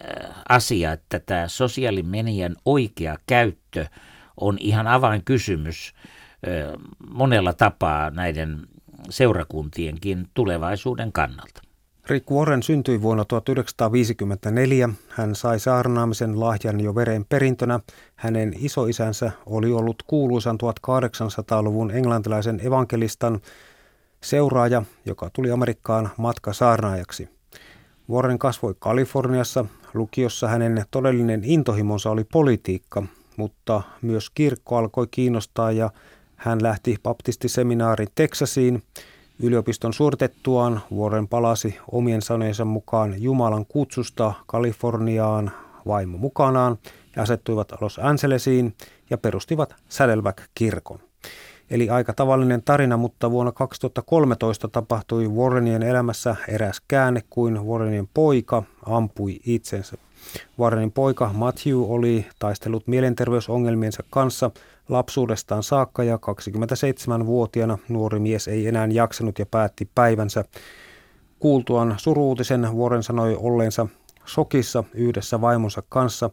äh, 0.04 0.30
asia, 0.48 0.92
että 0.92 1.20
tämä 1.20 1.48
sosiaalimedian 1.48 2.56
oikea 2.64 3.16
käyttö 3.26 3.86
on 4.36 4.56
ihan 4.60 4.86
avainkysymys 4.86 5.94
äh, 5.94 6.72
monella 7.10 7.52
tapaa 7.52 8.10
näiden 8.10 8.66
seurakuntienkin 9.10 10.28
tulevaisuuden 10.34 11.12
kannalta. 11.12 11.60
Rick 12.06 12.30
Warren 12.30 12.62
syntyi 12.62 13.02
vuonna 13.02 13.24
1954. 13.24 14.88
Hän 15.08 15.34
sai 15.34 15.60
saarnaamisen 15.60 16.40
lahjan 16.40 16.80
jo 16.80 16.94
veren 16.94 17.24
perintönä. 17.28 17.80
Hänen 18.16 18.54
isoisänsä 18.58 19.32
oli 19.46 19.72
ollut 19.72 20.02
kuuluisan 20.06 20.58
1800-luvun 20.62 21.90
englantilaisen 21.90 22.66
evankelistan 22.66 23.40
seuraaja, 24.20 24.82
joka 25.06 25.30
tuli 25.32 25.50
Amerikkaan 25.50 26.10
matka 26.16 26.52
saarnaajaksi. 26.52 27.28
Warren 28.10 28.38
kasvoi 28.38 28.74
Kaliforniassa. 28.78 29.64
Lukiossa 29.94 30.48
hänen 30.48 30.84
todellinen 30.90 31.44
intohimonsa 31.44 32.10
oli 32.10 32.24
politiikka, 32.24 33.02
mutta 33.36 33.82
myös 34.02 34.30
kirkko 34.30 34.76
alkoi 34.76 35.06
kiinnostaa 35.10 35.72
ja 35.72 35.90
hän 36.42 36.62
lähti 36.62 36.96
baptistiseminaarin 37.02 38.08
Teksasiin– 38.14 38.82
Yliopiston 39.42 39.92
suoritettuaan 39.92 40.80
Warren 40.96 41.28
palasi 41.28 41.78
omien 41.92 42.22
sanojensa 42.22 42.64
mukaan 42.64 43.22
Jumalan 43.22 43.66
kutsusta 43.66 44.32
Kaliforniaan 44.46 45.50
vaimo 45.86 46.18
mukanaan 46.18 46.78
ja 47.16 47.22
asettuivat 47.22 47.72
Los 47.80 47.98
Angelesiin 47.98 48.74
ja 49.10 49.18
perustivat 49.18 49.74
Saddleback-kirkon. 49.88 50.98
Eli 51.70 51.90
aika 51.90 52.12
tavallinen 52.12 52.62
tarina, 52.62 52.96
mutta 52.96 53.30
vuonna 53.30 53.52
2013 53.52 54.68
tapahtui 54.68 55.28
Warrenien 55.28 55.82
elämässä 55.82 56.36
eräs 56.48 56.82
käänne, 56.88 57.22
kuin 57.30 57.66
Warrenien 57.66 58.08
poika 58.14 58.62
ampui 58.86 59.40
itsensä. 59.46 59.96
Warrenin 60.58 60.92
poika 60.92 61.30
Matthew 61.32 61.76
oli 61.88 62.26
taistellut 62.38 62.86
mielenterveysongelmiensa 62.86 64.02
kanssa 64.10 64.50
lapsuudestaan 64.92 65.62
saakka 65.62 66.04
ja 66.04 66.16
27-vuotiaana 66.16 67.78
nuori 67.88 68.18
mies 68.18 68.48
ei 68.48 68.66
enää 68.66 68.88
jaksanut 68.92 69.38
ja 69.38 69.46
päätti 69.46 69.90
päivänsä. 69.94 70.44
Kuultuaan 71.38 71.94
suruutisen 71.96 72.68
Warren 72.76 73.02
sanoi 73.02 73.36
olleensa 73.40 73.86
sokissa 74.24 74.84
yhdessä 74.94 75.40
vaimonsa 75.40 75.82
kanssa. 75.88 76.30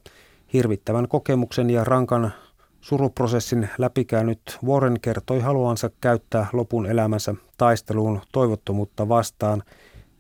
Hirvittävän 0.54 1.08
kokemuksen 1.08 1.70
ja 1.70 1.84
rankan 1.84 2.34
Suruprosessin 2.82 3.70
läpikäynyt 3.78 4.60
Warren 4.66 5.00
kertoi 5.02 5.40
haluansa 5.40 5.90
käyttää 6.02 6.48
lopun 6.54 6.86
elämänsä 6.86 7.36
taisteluun 7.58 8.22
toivottomuutta 8.32 9.10
vastaan. 9.10 9.64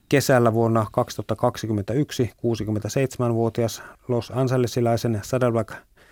Kesällä 0.10 0.54
vuonna 0.54 0.86
2021 0.91 2.32
67-vuotias 2.38 3.84
Los 4.08 4.32
Angelesilaisen 4.36 5.19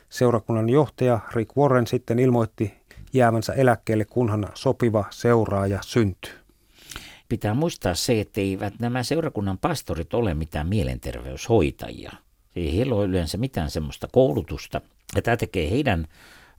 Saddleback-seurakunnan 0.10 0.70
johtaja 0.70 1.20
Rick 1.36 1.58
Warren 1.58 1.88
sitten 1.88 2.20
ilmoitti 2.20 2.74
jäävänsä 3.14 3.54
eläkkeelle, 3.54 4.06
kunhan 4.06 4.50
sopiva 4.54 5.06
seuraaja 5.10 5.80
syntyy. 5.82 6.34
Pitää 7.30 7.54
muistaa 7.54 7.94
se, 7.94 8.22
että 8.22 8.42
eivät 8.42 8.74
nämä 8.80 9.04
seurakunnan 9.04 9.58
pastorit 9.58 10.14
ole 10.14 10.34
mitään 10.34 10.68
mielenterveyshoitajia. 10.68 12.12
Ei 12.56 12.78
heillä 12.78 12.96
ole 12.96 13.06
yleensä 13.06 13.38
mitään 13.38 13.70
semmoista 13.72 14.08
koulutusta. 14.12 14.82
Ja 15.16 15.22
tämä 15.22 15.38
tekee 15.38 15.72
heidän 15.72 16.08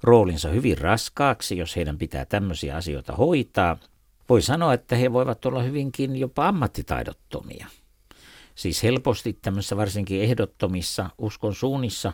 roolinsa 0.02 0.48
hyvin 0.48 0.78
raskaaksi, 0.78 1.58
jos 1.58 1.76
heidän 1.76 1.98
pitää 1.98 2.24
tämmöisiä 2.24 2.76
asioita 2.76 3.12
hoitaa. 3.12 3.76
Voi 4.28 4.42
sanoa, 4.42 4.74
että 4.74 4.96
he 4.96 5.12
voivat 5.12 5.46
olla 5.46 5.62
hyvinkin 5.62 6.16
jopa 6.16 6.48
ammattitaidottomia. 6.48 7.66
Siis 8.54 8.82
helposti 8.82 9.38
tämmöisissä 9.42 9.76
varsinkin 9.76 10.22
ehdottomissa 10.22 11.11
uskon 11.18 11.54
suunnissa 11.54 12.12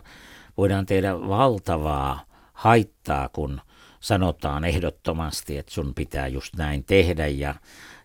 voidaan 0.57 0.85
tehdä 0.85 1.19
valtavaa 1.19 2.25
haittaa, 2.53 3.29
kun 3.29 3.61
sanotaan 3.99 4.63
ehdottomasti, 4.63 5.57
että 5.57 5.73
sun 5.73 5.93
pitää 5.95 6.27
just 6.27 6.55
näin 6.55 6.83
tehdä 6.83 7.27
ja, 7.27 7.55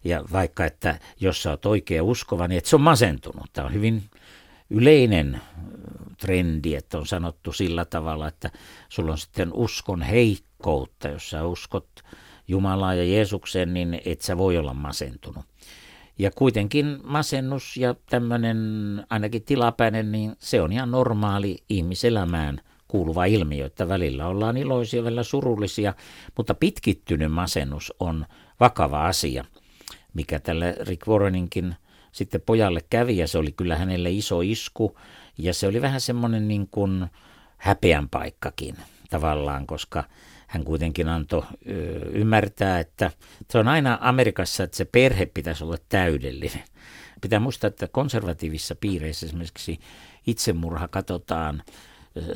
ja 0.05 0.25
vaikka, 0.33 0.65
että 0.65 0.99
jos 1.21 1.43
sä 1.43 1.51
oot 1.51 1.67
oikea 1.67 2.03
uskova, 2.03 2.49
niin 2.49 2.59
että 2.59 2.71
se 2.71 2.77
on 2.77 2.83
masentunut. 2.83 3.47
Tämä 3.53 3.67
on 3.67 3.75
hyvin 3.75 4.03
yleinen 4.71 5.41
trendi, 6.19 6.75
että 6.75 6.99
on 6.99 7.07
sanottu 7.07 7.53
sillä 7.53 7.85
tavalla, 7.85 8.29
että 8.29 8.51
sulla 8.89 9.13
on 9.13 9.19
sitten 9.19 9.51
uskon 9.53 10.03
heikkoutta, 10.03 11.09
jos 11.09 11.31
sä 11.31 11.47
uskot 11.47 11.89
Jumalaa 12.49 12.95
ja 12.95 13.05
Jeesukseen, 13.05 13.75
niin 13.75 14.01
et 14.05 14.21
sä 14.21 14.39
voi 14.39 14.59
olla 14.59 14.75
masentunut. 14.75 15.45
Ja 16.21 16.31
kuitenkin 16.31 16.99
masennus 17.05 17.77
ja 17.77 17.95
tämmöinen 18.11 18.59
ainakin 19.11 19.43
tilapäinen, 19.43 20.13
niin 20.13 20.37
se 20.39 20.63
on 20.63 20.73
ihan 20.73 20.91
normaali 20.91 21.59
ihmiselämään 21.69 22.61
kuuluva 22.89 23.25
ilmiö, 23.25 23.67
että 23.67 23.89
välillä 23.89 24.27
ollaan 24.27 24.57
iloisia, 24.57 25.05
välillä 25.05 25.23
surullisia, 25.23 25.95
mutta 26.37 26.55
pitkittynyt 26.55 27.33
masennus 27.33 27.93
on 28.01 28.27
vakava 28.61 29.07
asia, 29.07 29.45
mikä 30.15 30.41
tälle 30.41 30.77
Rick 30.81 31.09
Warreninkin– 31.09 31.75
sitten 32.13 32.41
pojalle 32.41 32.81
kävi 32.91 33.17
ja 33.17 33.29
se 33.29 33.39
oli 33.39 33.53
kyllä 33.53 33.77
hänelle 33.77 34.11
iso 34.11 34.41
isku 34.41 34.99
ja 35.39 35.55
se 35.55 35.67
oli 35.67 35.83
vähän 35.83 36.01
semmoinen 36.01 36.49
niin 36.49 36.69
kuin 36.71 37.07
häpeän 37.57 38.09
paikkakin 38.09 38.77
tavallaan, 39.11 39.67
koska 39.67 40.05
hän 40.51 40.65
kuitenkin 40.65 41.09
antoi 41.09 41.43
ymmärtää, 42.13 42.81
että 42.81 43.11
se 43.51 43.59
on 43.59 43.69
aina 43.69 43.99
Amerikassa, 44.01 44.65
että 44.65 44.77
se 44.77 44.85
perhe 44.85 45.27
pitäisi 45.27 45.65
olla 45.65 45.77
täydellinen. 45.89 46.65
Pitää 47.21 47.41
muistaa, 47.41 47.69
että 47.69 47.89
konservatiivissa 47.89 48.75
piireissä 48.75 49.27
esimerkiksi 49.27 49.81
itsemurha 50.27 50.89
katsotaan 50.89 51.63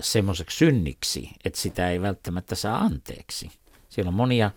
semmoiseksi 0.01 0.57
synniksi, 0.57 1.31
että 1.45 1.61
sitä 1.61 1.91
ei 1.91 2.03
välttämättä 2.03 2.55
saa 2.55 2.79
anteeksi. 2.79 3.51
Siellä 3.89 4.09
on 4.09 4.15
monia 4.15 4.51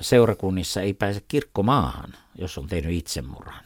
seurakunnissa 0.00 0.80
ei 0.80 0.94
pääse 0.94 1.22
kirkkomaahan, 1.28 2.14
jos 2.38 2.58
on 2.58 2.66
tehnyt 2.66 2.92
itsemurhan. 2.92 3.64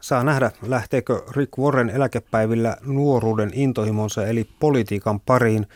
Saa 0.00 0.24
nähdä, 0.24 0.50
lähteekö 0.62 1.22
Rick 1.36 1.58
Warren 1.58 1.90
eläkepäivillä 1.90 2.76
nuoruuden 2.82 3.50
intohimonsa 3.54 4.26
eli 4.26 4.48
politiikan 4.60 5.20
pariin. 5.20 5.66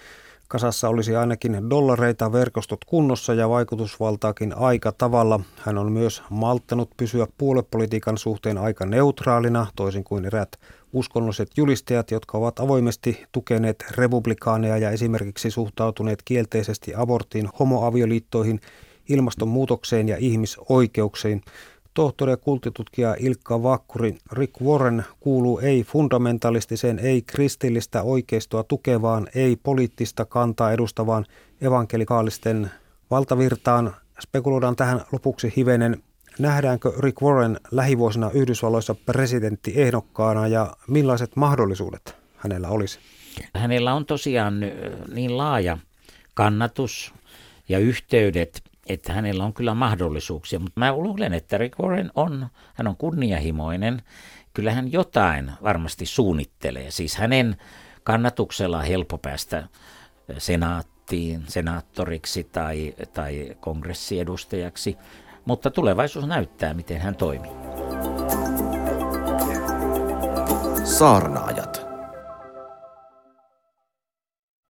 Kasassa 0.48 0.88
olisi 0.88 1.16
ainakin 1.16 1.70
dollareita, 1.70 2.32
verkostot 2.32 2.84
kunnossa 2.84 3.34
ja 3.34 3.48
vaikutusvaltaakin 3.48 4.56
aika 4.56 4.92
tavalla. 4.92 5.40
Hän 5.56 5.78
on 5.78 5.92
myös 5.92 6.22
malttanut 6.30 6.90
pysyä 6.96 7.26
puolepolitiikan 7.38 8.18
suhteen 8.18 8.58
aika 8.58 8.86
neutraalina, 8.86 9.66
toisin 9.76 10.04
kuin 10.04 10.24
erät 10.24 10.56
uskonnolliset 10.92 11.50
julistajat, 11.56 12.10
jotka 12.10 12.38
ovat 12.38 12.60
avoimesti 12.60 13.24
tukeneet 13.32 13.84
republikaaneja 13.90 14.78
ja 14.78 14.90
esimerkiksi 14.90 15.50
suhtautuneet 15.50 16.22
kielteisesti 16.24 16.92
aborttiin, 16.94 17.48
homoavioliittoihin, 17.58 18.60
ilmastonmuutokseen 19.08 20.08
ja 20.08 20.16
ihmisoikeuksiin. 20.16 21.42
Tohtori 21.96 22.32
ja 22.32 22.36
kultitutkija 22.36 23.16
Ilkka 23.18 23.62
Vakkuri, 23.62 24.18
Rick 24.32 24.60
Warren 24.62 25.04
kuuluu 25.20 25.58
ei 25.58 25.84
fundamentalistiseen, 25.84 26.98
ei 26.98 27.22
kristillistä 27.22 28.02
oikeistoa 28.02 28.64
tukevaan, 28.64 29.26
ei 29.34 29.56
poliittista 29.56 30.24
kantaa 30.24 30.72
edustavaan 30.72 31.24
evankelikaalisten 31.60 32.70
valtavirtaan. 33.10 33.96
Spekuloidaan 34.20 34.76
tähän 34.76 35.00
lopuksi 35.12 35.52
hivenen. 35.56 36.02
Nähdäänkö 36.38 36.92
Rick 36.98 37.22
Warren 37.22 37.60
lähivuosina 37.70 38.30
Yhdysvalloissa 38.30 38.94
presidenttiehdokkaana 38.94 40.48
ja 40.48 40.76
millaiset 40.88 41.36
mahdollisuudet 41.36 42.16
hänellä 42.36 42.68
olisi? 42.68 42.98
Hänellä 43.54 43.94
on 43.94 44.06
tosiaan 44.06 44.54
niin 45.14 45.38
laaja 45.38 45.78
kannatus 46.34 47.14
ja 47.68 47.78
yhteydet 47.78 48.62
että 48.88 49.12
hänellä 49.12 49.44
on 49.44 49.54
kyllä 49.54 49.74
mahdollisuuksia, 49.74 50.58
mutta 50.58 50.80
mä 50.80 50.92
luulen, 50.92 51.32
että 51.32 51.58
Rick 51.58 51.78
Warren 51.78 52.10
on, 52.14 52.48
hän 52.74 52.86
on 52.86 52.96
kunnianhimoinen, 52.96 54.02
kyllä 54.54 54.72
hän 54.72 54.92
jotain 54.92 55.52
varmasti 55.62 56.06
suunnittelee. 56.06 56.90
Siis 56.90 57.16
hänen 57.16 57.56
kannatuksella 58.02 58.78
on 58.78 58.84
helppo 58.84 59.18
päästä 59.18 59.68
senaattiin, 60.38 61.42
senaattoriksi 61.46 62.44
tai, 62.44 62.94
tai 63.12 63.56
kongressiedustajaksi, 63.60 64.96
mutta 65.44 65.70
tulevaisuus 65.70 66.26
näyttää, 66.26 66.74
miten 66.74 67.00
hän 67.00 67.16
toimii. 67.16 67.50
Saarnaajat. 70.84 71.85